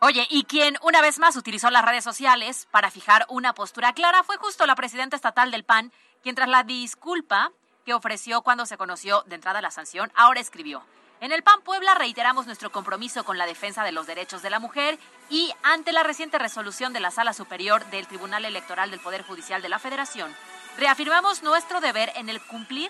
[0.00, 4.22] Oye, y quien una vez más utilizó las redes sociales para fijar una postura clara
[4.22, 7.52] fue justo la presidenta estatal del PAN, quien tras la disculpa
[7.84, 10.82] que ofreció cuando se conoció de entrada la sanción, ahora escribió.
[11.20, 14.60] En el PAN Puebla reiteramos nuestro compromiso con la defensa de los derechos de la
[14.60, 14.98] mujer
[15.30, 19.62] y ante la reciente resolución de la Sala Superior del Tribunal Electoral del Poder Judicial
[19.62, 20.34] de la Federación,
[20.78, 22.88] Reafirmamos nuestro deber en el cumplir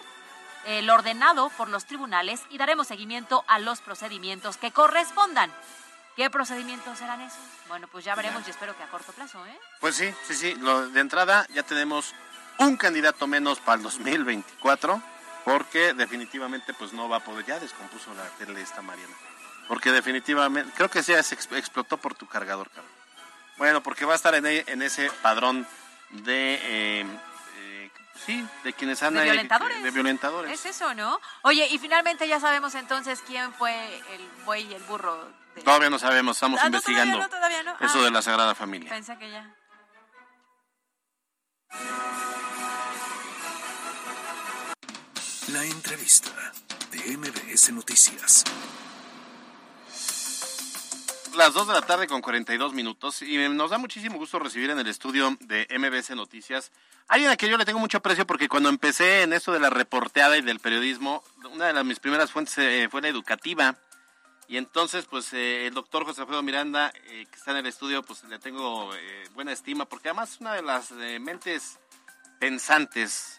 [0.66, 5.50] el ordenado por los tribunales y daremos seguimiento a los procedimientos que correspondan.
[6.14, 7.38] ¿Qué procedimientos serán esos?
[7.66, 9.58] Bueno, pues ya veremos y espero que a corto plazo, ¿eh?
[9.80, 10.54] Pues sí, sí, sí.
[10.92, 12.14] de entrada ya tenemos
[12.58, 15.00] un candidato menos para el 2024
[15.46, 19.14] porque definitivamente pues no va a poder, ya descompuso la tele esta Mariana.
[19.68, 22.92] Porque definitivamente, creo que ya se explotó por tu cargador, cabrón.
[23.58, 25.66] Bueno, porque va a estar en, e, en ese padrón
[26.10, 27.06] de eh,
[28.26, 29.14] Sí, de quienes han...
[29.14, 29.82] De violentadores.
[29.82, 30.52] De violentadores.
[30.52, 31.20] Es eso, ¿no?
[31.42, 33.72] Oye, y finalmente ya sabemos entonces quién fue
[34.14, 35.32] el buey y el burro.
[35.64, 37.26] Todavía no sabemos, estamos ah, investigando.
[37.28, 38.10] Todavía no, Eso de ah.
[38.10, 38.90] la Sagrada Familia.
[38.90, 39.54] Pensé que ya.
[45.52, 46.30] La entrevista
[46.90, 48.44] de MBS Noticias.
[51.36, 54.78] Las 2 de la tarde con 42 minutos y nos da muchísimo gusto recibir en
[54.78, 56.70] el estudio de MBC Noticias
[57.08, 59.70] alguien a quien yo le tengo mucho aprecio porque cuando empecé en esto de la
[59.70, 63.76] reporteada y del periodismo, una de las, mis primeras fuentes eh, fue la educativa.
[64.46, 68.02] Y entonces, pues eh, el doctor José Alfredo Miranda, eh, que está en el estudio,
[68.02, 68.90] pues le tengo
[69.34, 71.78] buena estima porque además es una de las mentes
[72.38, 73.38] pensantes,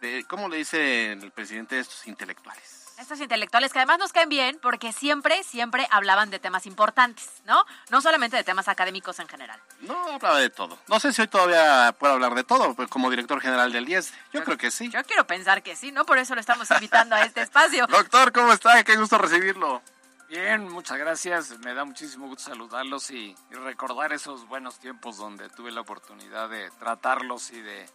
[0.00, 2.79] de, ¿cómo le dice el presidente de estos intelectuales?
[3.00, 7.64] Estos intelectuales que además nos caen bien porque siempre, siempre hablaban de temas importantes, ¿no?
[7.88, 9.58] No solamente de temas académicos en general.
[9.80, 10.78] No, hablaba de todo.
[10.86, 14.12] No sé si hoy todavía puedo hablar de todo pues, como director general del 10.
[14.34, 14.90] Yo, creo que sí.
[14.90, 16.04] Yo quiero pensar que sí, ¿no?
[16.04, 17.86] Por eso lo estamos invitando a este espacio.
[17.88, 18.84] Doctor, ¿cómo está?
[18.84, 19.80] Qué gusto recibirlo.
[20.28, 21.58] Bien, muchas gracias.
[21.60, 26.70] Me da muchísimo gusto saludarlos y recordar esos buenos tiempos donde tuve la oportunidad de
[26.78, 27.88] tratarlos y de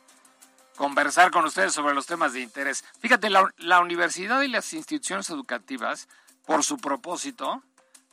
[0.76, 2.84] conversar con ustedes sobre los temas de interés.
[3.00, 6.08] Fíjate, la, universidad y las instituciones educativas,
[6.46, 7.64] por su propósito,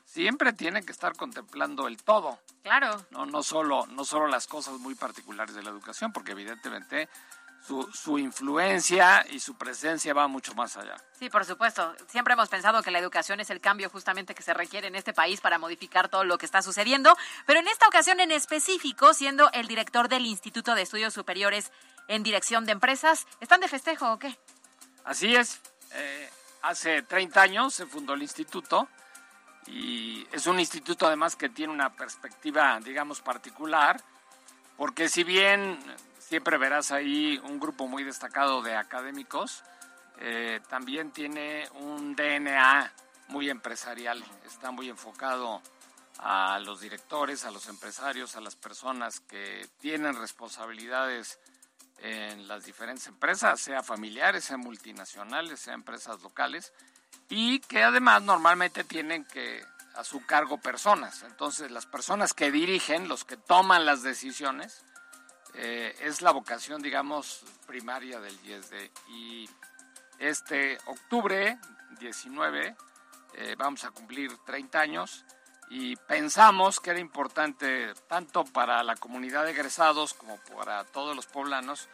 [0.07, 2.39] siempre tienen que estar contemplando el todo.
[2.63, 3.05] Claro.
[3.11, 7.09] No, no, solo, no solo las cosas muy particulares de la educación, porque evidentemente
[7.67, 10.97] su, su, influencia y su presencia va mucho más allá.
[11.19, 11.95] Sí, por supuesto.
[12.09, 15.13] Siempre hemos pensado que la educación es el cambio justamente que se requiere en este
[15.13, 19.51] país para modificar todo lo que está sucediendo, pero en esta ocasión en específico, siendo
[19.53, 21.71] el director del Instituto de Estudios Superiores
[22.09, 24.39] en Dirección de Empresas, ¿están de festejo o qué?
[25.05, 25.61] Así es.
[25.93, 26.31] Eh,
[26.63, 28.89] hace 30 años se fundó el instituto
[29.67, 34.03] y es un instituto además que tiene una perspectiva, digamos, particular,
[34.77, 35.79] porque si bien
[36.33, 39.63] siempre verás ahí un grupo muy destacado de académicos.
[40.19, 42.91] Eh, también tiene un DNA
[43.29, 45.61] muy empresarial, está muy enfocado
[46.19, 51.39] a los directores, a los empresarios, a las personas que tienen responsabilidades
[52.03, 56.73] en las diferentes empresas, sea familiares, sea multinacionales, sea empresas locales,
[57.29, 61.23] y que además normalmente tienen que a su cargo personas.
[61.23, 64.85] Entonces las personas que dirigen, los que toman las decisiones,
[65.55, 68.91] eh, es la vocación, digamos, primaria del IESD.
[69.09, 69.49] Y
[70.19, 71.59] este octubre
[72.01, 72.77] 19
[73.35, 75.25] eh, vamos a cumplir 30 años
[75.75, 81.25] y pensamos que era importante, tanto para la comunidad de egresados como para todos los
[81.25, 81.89] poblanos,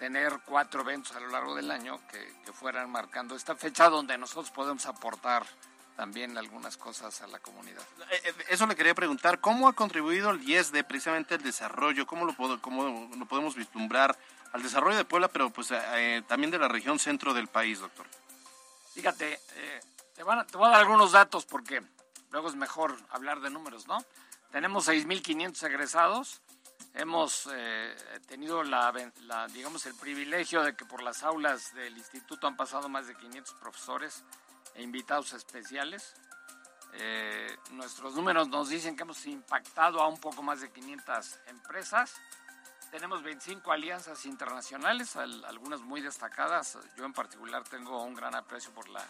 [0.00, 4.18] tener cuatro eventos a lo largo del año que, que fueran marcando esta fecha donde
[4.18, 5.44] nosotros podemos aportar
[5.94, 7.82] también algunas cosas a la comunidad.
[8.10, 12.08] Eh, eh, eso le quería preguntar, ¿cómo ha contribuido el IESD precisamente al desarrollo?
[12.08, 14.18] ¿Cómo lo, cómo lo podemos vislumbrar
[14.52, 18.06] al desarrollo de Puebla, pero pues eh, también de la región centro del país, doctor?
[18.94, 19.38] Fíjate,
[20.16, 21.82] te, van te voy a dar algunos datos porque
[22.32, 24.04] luego es mejor hablar de números, ¿no?
[24.50, 26.42] Tenemos 6.500 egresados,
[26.94, 27.48] hemos
[28.26, 32.88] tenido la, la, digamos, el privilegio de que por las aulas del instituto han pasado
[32.90, 34.24] más de 500 profesores,
[34.74, 36.14] e invitados especiales.
[36.94, 42.14] Eh, nuestros números nos dicen que hemos impactado a un poco más de 500 empresas.
[42.90, 46.78] Tenemos 25 alianzas internacionales, algunas muy destacadas.
[46.96, 49.04] Yo en particular tengo un gran aprecio por la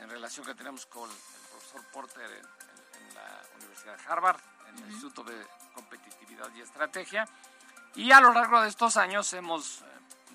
[0.00, 1.08] en relación que tenemos con
[1.74, 7.26] el profesor Porter en, la Universidad de Harvard, en el Instituto de Competitividad y Estrategia.
[7.94, 9.84] Y a lo largo de estos años hemos eh,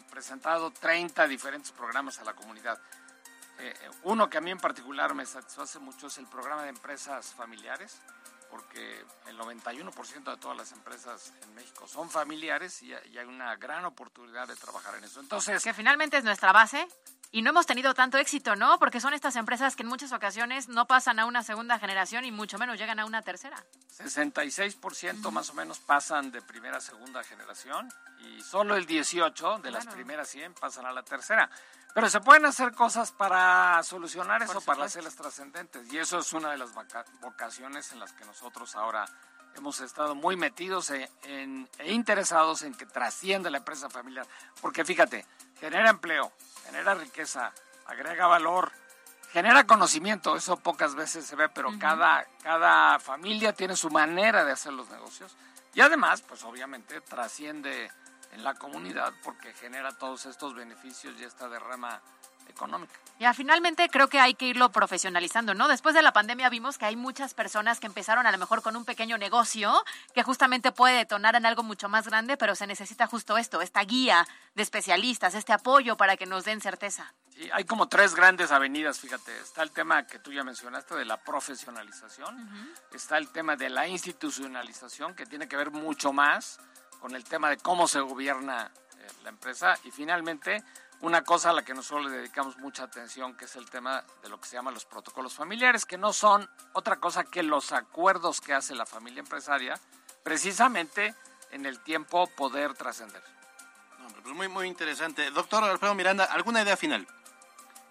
[0.09, 2.79] presentado 30 diferentes programas a la comunidad.
[3.59, 3.73] Eh,
[4.03, 7.99] uno que a mí en particular me satisface mucho es el programa de empresas familiares,
[8.49, 13.83] porque el 91% de todas las empresas en México son familiares y, hay una gran
[13.85, 15.19] oportunidad de trabajar en eso.
[15.19, 16.87] Entonces, que finalmente es nuestra base
[17.31, 18.79] y no hemos tenido tanto éxito, ¿no?
[18.79, 22.31] Porque son estas empresas que en muchas ocasiones no pasan a una segunda generación y
[22.31, 23.63] mucho menos llegan a una tercera.
[23.99, 29.71] 66% más o menos pasan de primera a segunda generación y solo el 18 de
[29.71, 31.49] las primeras 100 pasan a la tercera.
[31.93, 35.91] Pero se pueden hacer cosas para solucionar eso, para hacerlas trascendentes.
[35.91, 36.71] Y eso es una de las
[37.21, 39.05] vocaciones en las que nosotros ahora
[39.55, 44.25] hemos estado muy metidos e, e interesados en que trascienda la empresa familiar.
[44.61, 45.25] Porque fíjate,
[45.59, 46.31] genera empleo,
[46.69, 47.51] genera riqueza,
[47.87, 48.71] agrega valor,
[49.31, 50.35] genera conocimiento.
[50.35, 54.89] Eso pocas veces se ve, pero cada, cada familia tiene su manera de hacer los
[54.89, 55.35] negocios.
[55.73, 57.91] Y además, pues obviamente trasciende
[58.33, 62.01] en la comunidad porque genera todos estos beneficios y esta derrama
[62.49, 62.93] económica.
[63.19, 65.67] Ya, finalmente creo que hay que irlo profesionalizando, ¿no?
[65.67, 68.77] Después de la pandemia vimos que hay muchas personas que empezaron a lo mejor con
[68.77, 69.73] un pequeño negocio
[70.13, 73.83] que justamente puede detonar en algo mucho más grande, pero se necesita justo esto, esta
[73.83, 74.25] guía
[74.55, 77.13] de especialistas, este apoyo para que nos den certeza.
[77.33, 79.37] Sí, hay como tres grandes avenidas, fíjate.
[79.39, 83.85] Está el tema que tú ya mencionaste de la profesionalización, está el tema de la
[83.87, 86.59] institucionalización, que tiene que ver mucho más
[87.01, 90.63] con el tema de cómo se gobierna eh, la empresa y finalmente
[91.01, 94.29] una cosa a la que nosotros le dedicamos mucha atención, que es el tema de
[94.29, 98.41] lo que se llama los protocolos familiares, que no son otra cosa que los acuerdos
[98.41, 99.79] que hace la familia empresaria,
[100.23, 101.15] precisamente
[101.51, 103.23] en el tiempo poder trascender.
[104.23, 105.31] pues muy, muy interesante.
[105.31, 107.07] Doctor Alfredo Miranda, ¿alguna idea final?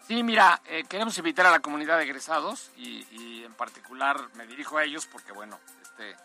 [0.07, 4.47] Sí, mira, eh, queremos invitar a la comunidad de egresados y, y, en particular me
[4.47, 6.17] dirijo a ellos porque, bueno, este,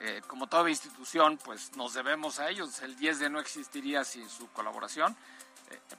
[0.00, 2.80] eh, como toda institución, pues nos debemos a ellos.
[2.80, 5.14] El 10 de no existiría sin su colaboración.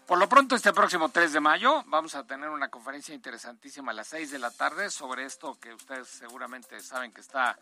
[0.05, 3.95] Por lo pronto, este próximo 3 de mayo vamos a tener una conferencia interesantísima a
[3.95, 7.57] las 6 de la tarde sobre esto que ustedes seguramente saben que está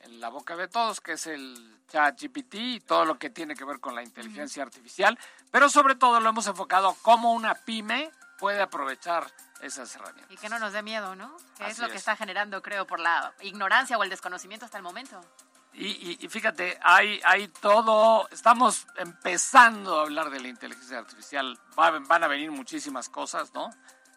[0.00, 3.54] en la boca de todos, que es el chat GPT y todo lo que tiene
[3.54, 5.18] que ver con la inteligencia artificial,
[5.50, 9.26] pero sobre todo lo hemos enfocado a cómo una pyme puede aprovechar
[9.60, 10.30] esas herramientas.
[10.30, 11.34] Y que no nos dé miedo, ¿no?
[11.56, 14.82] Que es lo que está generando, creo, por la ignorancia o el desconocimiento hasta el
[14.82, 15.20] momento.
[15.76, 22.22] Y, y, fíjate, hay, hay todo, estamos empezando a hablar de la inteligencia artificial, van
[22.22, 23.70] a venir muchísimas cosas, ¿no?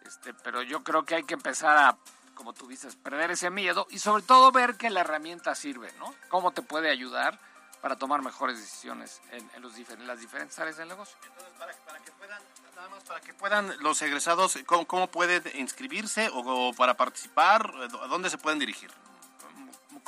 [0.06, 1.98] Este, pero yo creo que hay que empezar a,
[2.34, 6.14] como tú dices, perder ese miedo y sobre todo ver que la herramienta sirve, ¿no?
[6.28, 7.40] Cómo te puede ayudar
[7.82, 11.16] para tomar mejores decisiones en, los, en las diferentes áreas del negocio.
[11.26, 12.42] Entonces, para, para, que puedan,
[12.76, 17.70] nada más para que puedan los egresados, ¿cómo, cómo pueden inscribirse o, o, para participar?
[18.00, 18.90] ¿A dónde se pueden dirigir?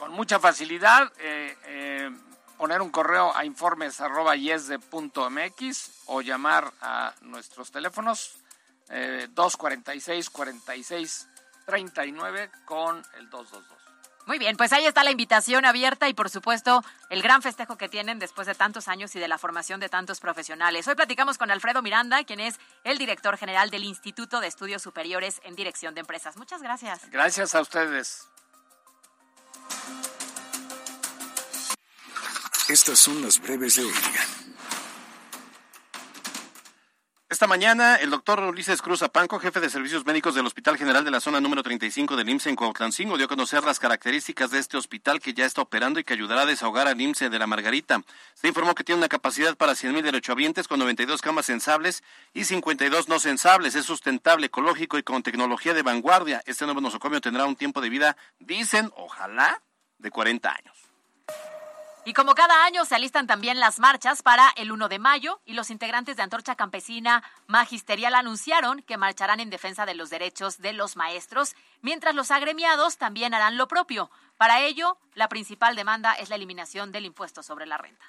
[0.00, 2.10] Con mucha facilidad, eh, eh,
[2.56, 8.38] poner un correo a informes arroba yesde.mx o llamar a nuestros teléfonos
[8.88, 11.28] eh, 246 46
[11.66, 13.78] 39 con el 222.
[14.24, 17.90] Muy bien, pues ahí está la invitación abierta y por supuesto el gran festejo que
[17.90, 20.88] tienen después de tantos años y de la formación de tantos profesionales.
[20.88, 25.42] Hoy platicamos con Alfredo Miranda, quien es el director general del Instituto de Estudios Superiores
[25.44, 26.38] en Dirección de Empresas.
[26.38, 27.10] Muchas gracias.
[27.10, 28.30] Gracias a ustedes.
[32.68, 33.92] Estas son las breves de hoy.
[37.28, 41.10] Esta mañana, el doctor Ulises Cruz Apanco, jefe de servicios médicos del Hospital General de
[41.10, 44.76] la Zona número 35 del IMSS en Cuautlancingo, dio a conocer las características de este
[44.76, 48.02] hospital que ya está operando y que ayudará a desahogar al IMSS de la Margarita.
[48.34, 52.02] Se informó que tiene una capacidad para 100.000 derechohabientes con 92 camas sensables
[52.34, 53.74] y 52 no sensables.
[53.74, 56.42] Es sustentable, ecológico y con tecnología de vanguardia.
[56.46, 59.62] Este nuevo nosocomio tendrá un tiempo de vida, dicen, ojalá,
[60.00, 60.76] de 40 años.
[62.04, 65.52] Y como cada año se alistan también las marchas para el 1 de mayo y
[65.52, 70.72] los integrantes de Antorcha Campesina Magisterial anunciaron que marcharán en defensa de los derechos de
[70.72, 74.10] los maestros, mientras los agremiados también harán lo propio.
[74.38, 78.06] Para ello, la principal demanda es la eliminación del impuesto sobre la renta.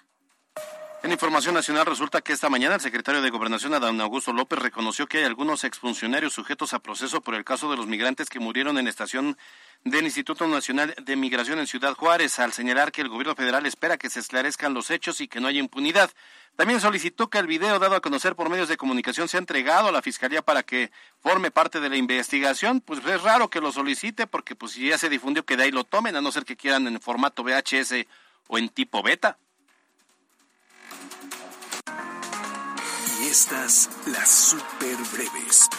[1.03, 5.07] En información nacional resulta que esta mañana el secretario de Gobernación, Adán Augusto López, reconoció
[5.07, 8.77] que hay algunos exfuncionarios sujetos a proceso por el caso de los migrantes que murieron
[8.77, 9.35] en la estación
[9.83, 13.97] del Instituto Nacional de Migración en Ciudad Juárez, al señalar que el gobierno federal espera
[13.97, 16.11] que se esclarezcan los hechos y que no haya impunidad.
[16.55, 19.91] También solicitó que el video dado a conocer por medios de comunicación sea entregado a
[19.91, 22.81] la Fiscalía para que forme parte de la investigación.
[22.81, 25.71] Pues es raro que lo solicite porque pues si ya se difundió que de ahí
[25.71, 28.05] lo tomen, a no ser que quieran en formato VHS
[28.47, 29.37] o en tipo beta.
[33.21, 35.69] Y estas las super breves.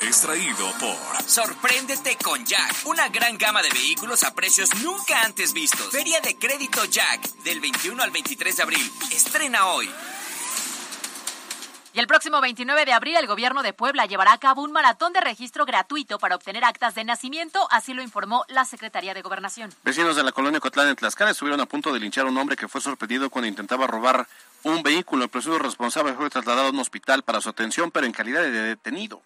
[0.00, 5.90] Extraído por Sorpréndete con Jack, una gran gama de vehículos a precios nunca antes vistos.
[5.90, 8.92] Feria de Crédito Jack, del 21 al 23 de abril.
[9.12, 9.90] Estrena hoy.
[11.92, 15.12] Y el próximo 29 de abril el gobierno de Puebla llevará a cabo un maratón
[15.12, 19.70] de registro gratuito para obtener actas de nacimiento, así lo informó la Secretaría de Gobernación.
[19.82, 22.56] Vecinos de la colonia Cotlán en Tlaxcala estuvieron a punto de linchar a un hombre
[22.56, 24.26] que fue sorprendido cuando intentaba robar
[24.62, 25.24] un vehículo.
[25.24, 28.50] El presunto responsable fue trasladado a un hospital para su atención, pero en calidad de
[28.50, 29.20] detenido.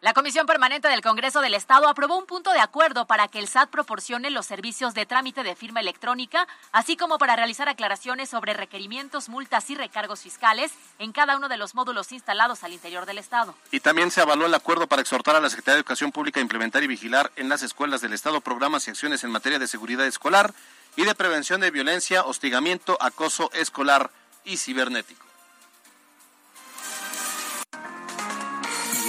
[0.00, 3.48] La Comisión Permanente del Congreso del Estado aprobó un punto de acuerdo para que el
[3.48, 8.54] SAT proporcione los servicios de trámite de firma electrónica, así como para realizar aclaraciones sobre
[8.54, 10.70] requerimientos, multas y recargos fiscales
[11.00, 13.56] en cada uno de los módulos instalados al interior del Estado.
[13.72, 16.42] Y también se avaló el acuerdo para exhortar a la Secretaría de Educación Pública a
[16.42, 20.06] implementar y vigilar en las escuelas del Estado programas y acciones en materia de seguridad
[20.06, 20.54] escolar
[20.94, 24.12] y de prevención de violencia, hostigamiento, acoso escolar
[24.44, 25.27] y cibernético.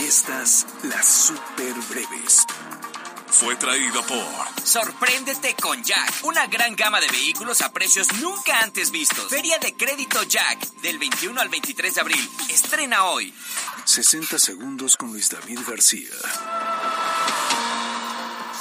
[0.09, 2.43] Estas las super breves.
[3.27, 4.25] Fue traído por
[4.63, 9.29] Sorpréndete con Jack, una gran gama de vehículos a precios nunca antes vistos.
[9.29, 12.29] Feria de Crédito Jack, del 21 al 23 de abril.
[12.49, 13.31] Estrena hoy.
[13.85, 16.09] 60 segundos con Luis David García.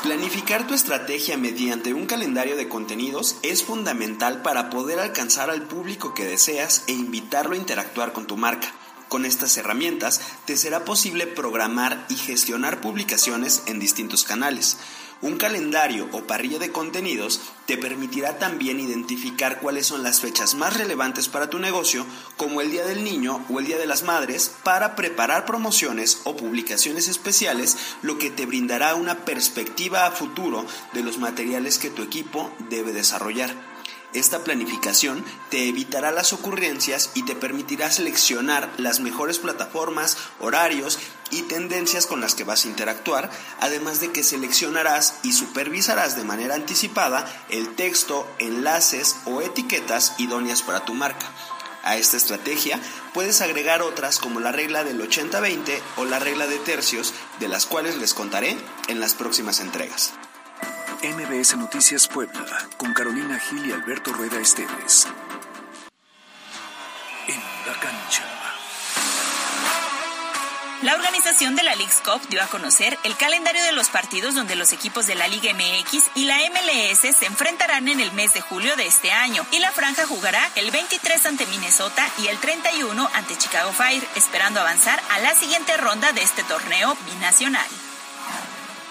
[0.02, 6.12] Planificar tu estrategia mediante un calendario de contenidos es fundamental para poder alcanzar al público
[6.12, 8.70] que deseas e invitarlo a interactuar con tu marca.
[9.08, 14.76] Con estas herramientas te será posible programar y gestionar publicaciones en distintos canales.
[15.20, 20.76] Un calendario o parrilla de contenidos te permitirá también identificar cuáles son las fechas más
[20.76, 22.06] relevantes para tu negocio,
[22.36, 26.36] como el Día del Niño o el Día de las Madres, para preparar promociones o
[26.36, 32.02] publicaciones especiales, lo que te brindará una perspectiva a futuro de los materiales que tu
[32.02, 33.67] equipo debe desarrollar.
[34.14, 40.98] Esta planificación te evitará las ocurrencias y te permitirá seleccionar las mejores plataformas, horarios
[41.30, 43.30] y tendencias con las que vas a interactuar,
[43.60, 50.62] además de que seleccionarás y supervisarás de manera anticipada el texto, enlaces o etiquetas idóneas
[50.62, 51.26] para tu marca.
[51.84, 52.80] A esta estrategia
[53.12, 57.66] puedes agregar otras como la regla del 80-20 o la regla de tercios, de las
[57.66, 58.56] cuales les contaré
[58.88, 60.14] en las próximas entregas.
[61.02, 62.44] MBS Noticias Puebla,
[62.76, 65.06] con Carolina Gil y Alberto Rueda Esteves.
[67.28, 68.24] En la cancha.
[70.82, 74.56] La organización de la League's Cup dio a conocer el calendario de los partidos donde
[74.56, 78.40] los equipos de la Liga MX y la MLS se enfrentarán en el mes de
[78.40, 83.08] julio de este año y la franja jugará el 23 ante Minnesota y el 31
[83.14, 87.68] ante Chicago Fire, esperando avanzar a la siguiente ronda de este torneo binacional.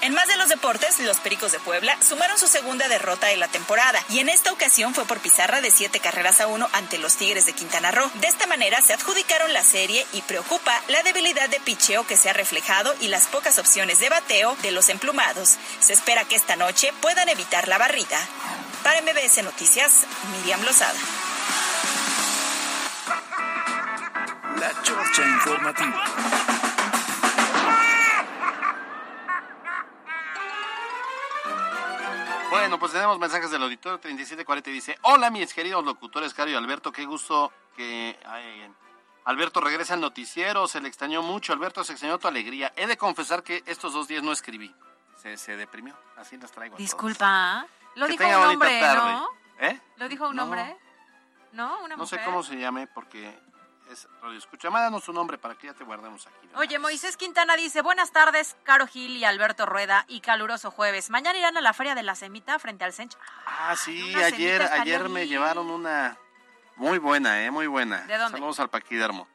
[0.01, 3.47] En más de los deportes, los Pericos de Puebla sumaron su segunda derrota de la
[3.47, 7.15] temporada y en esta ocasión fue por pizarra de siete carreras a uno ante los
[7.15, 8.09] Tigres de Quintana Roo.
[8.15, 12.29] De esta manera se adjudicaron la serie y preocupa la debilidad de picheo que se
[12.29, 15.57] ha reflejado y las pocas opciones de bateo de los emplumados.
[15.79, 18.19] Se espera que esta noche puedan evitar la barrida.
[18.83, 20.05] Para MBS Noticias,
[20.37, 20.99] Miriam Lozada.
[24.59, 26.56] La Chorcha Informativa.
[32.59, 36.55] Bueno, pues tenemos mensajes del auditorio 3740 y dice, hola mis queridos locutores, Caro y
[36.55, 38.71] Alberto, qué gusto que ay,
[39.25, 42.71] Alberto regresa al noticiero, se le extrañó mucho, Alberto se extrañó tu alegría.
[42.75, 44.73] He de confesar que estos dos días no escribí,
[45.21, 46.75] se, se deprimió, así las traigo.
[46.75, 46.85] a todos.
[46.89, 49.11] Disculpa, lo Que dijo un hombre, tarde.
[49.13, 49.29] ¿no?
[49.59, 49.81] ¿Eh?
[49.97, 50.43] ¿Lo dijo un No.
[50.43, 50.77] hombre?
[51.53, 51.79] ¿No?
[51.83, 52.25] ¿Una No sé mujer?
[52.29, 53.37] cómo se llame porque
[53.91, 54.69] es radio escucha.
[54.69, 56.49] Mándanos su nombre para que ya te guardemos aquí.
[56.55, 61.09] Oye, Moisés Quintana dice, buenas tardes, Caro Gil y Alberto Rueda, y caluroso jueves.
[61.09, 63.17] Mañana irán a la Feria de la Semita frente al Sencha.
[63.45, 66.17] Ah, sí, ayer, ayer me llevaron una
[66.75, 68.01] muy buena, eh, muy buena.
[68.01, 68.38] ¿De dónde?
[68.38, 69.27] Saludos al paquidermo.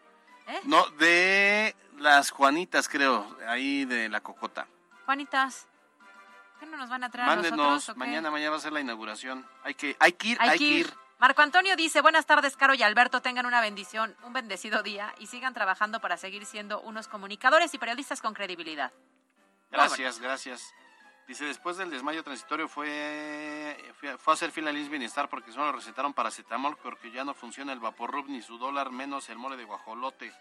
[0.47, 0.61] ¿Eh?
[0.65, 4.67] No, de las Juanitas, creo, ahí de la Cocota.
[5.05, 5.67] Juanitas,
[6.61, 8.81] ¿qué no nos van a traer a Mándenos, nosotros mañana, mañana va a ser la
[8.81, 9.47] inauguración.
[9.65, 10.87] Hay que, hay que ir, Hay, hay, que que ir.
[10.87, 10.95] ir.
[11.23, 15.29] Marco Antonio dice, buenas tardes, Caro y Alberto, tengan una bendición, un bendecido día y
[15.29, 18.91] sigan trabajando para seguir siendo unos comunicadores y periodistas con credibilidad.
[19.71, 20.75] Gracias, gracias.
[21.29, 25.71] Dice, después del desmayo transitorio fue, fue, fue a hacer fila al Bienestar porque solo
[25.71, 29.63] recetaron paracetamol porque ya no funciona el Vaporrub ni su dólar, menos el mole de
[29.63, 30.33] guajolote.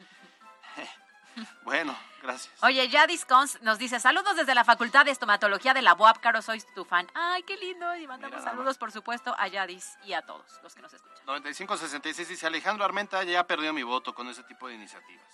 [1.64, 2.54] bueno, gracias.
[2.64, 6.42] Oye, Yadis Cons nos dice, saludos desde la Facultad de Estomatología de la UAP, Caro,
[6.42, 7.10] soy tu fan.
[7.14, 10.76] Ay, qué lindo, y mandamos Mira saludos, por supuesto, a Yadis y a todos los
[10.76, 11.26] que nos escuchan.
[11.26, 15.26] 9566 dice, Alejandro Armenta ya perdió mi voto con ese tipo de iniciativas.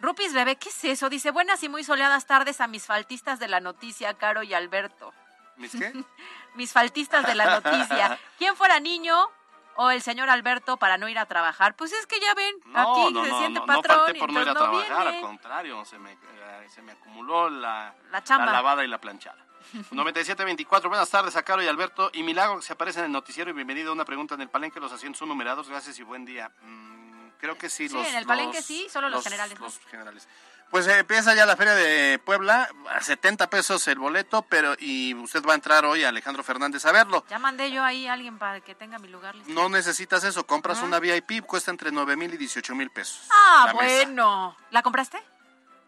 [0.00, 1.08] Rupis Bebé, ¿qué es eso?
[1.08, 5.12] Dice, buenas y muy soleadas tardes a mis faltistas de la noticia, Caro y Alberto.
[5.56, 5.92] ¿Mis qué?
[6.54, 8.18] mis faltistas de la noticia.
[8.38, 9.30] ¿Quién fuera niño
[9.76, 11.74] o el señor Alberto para no ir a trabajar?
[11.76, 14.16] Pues es que ya ven, No, aquí no, se no, siente no, no patrón falté
[14.16, 17.94] y por no ir a trabajar, al contrario, se me, eh, se me acumuló la,
[18.10, 18.52] La chamba.
[18.52, 19.38] lavada y la planchada.
[19.90, 22.10] 9724, buenas tardes a Caro y Alberto.
[22.12, 24.48] Y Milagro que se aparece en el noticiero y bienvenido a una pregunta en el
[24.50, 24.80] palenque.
[24.80, 26.50] Los asientos son numerados, gracias y buen día.
[26.62, 27.88] Mm, creo que sí.
[27.88, 29.66] Sí, los, en el palenque los- sí, solo los generales no.
[29.66, 30.28] Los generales.
[30.72, 35.12] Pues eh, empieza ya la feria de Puebla, a 70 pesos el boleto, pero y
[35.14, 37.26] usted va a entrar hoy a Alejandro Fernández a verlo.
[37.28, 39.52] Ya mandé yo ahí a alguien para que tenga mi lugar listo.
[39.52, 40.86] No necesitas eso, compras Ajá.
[40.86, 43.20] una VIP, cuesta entre 9 mil y 18 mil pesos.
[43.30, 44.04] Ah, la mesa.
[44.06, 44.56] bueno.
[44.70, 45.22] ¿La compraste?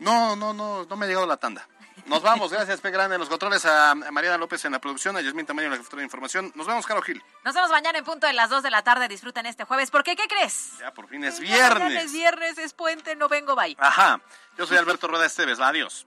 [0.00, 1.66] No, no, no, no me ha llegado la tanda.
[2.06, 2.90] Nos vamos, gracias P.
[2.90, 5.78] Grande en los controles, a Mariana López en la producción, a Yasmín Tamayo en la
[5.78, 6.52] jefatura de información.
[6.54, 7.22] Nos vemos, Caro Gil.
[7.44, 9.08] Nos vemos mañana en punto de las 2 de la tarde.
[9.08, 9.90] Disfruten este jueves.
[9.90, 10.78] Porque, ¿qué crees?
[10.78, 12.04] Ya por fin es Ya mañana viernes.
[12.04, 13.76] Es viernes, es puente, no vengo, bye.
[13.78, 14.20] Ajá,
[14.58, 16.06] yo soy Alberto Rueda Esteves, adiós.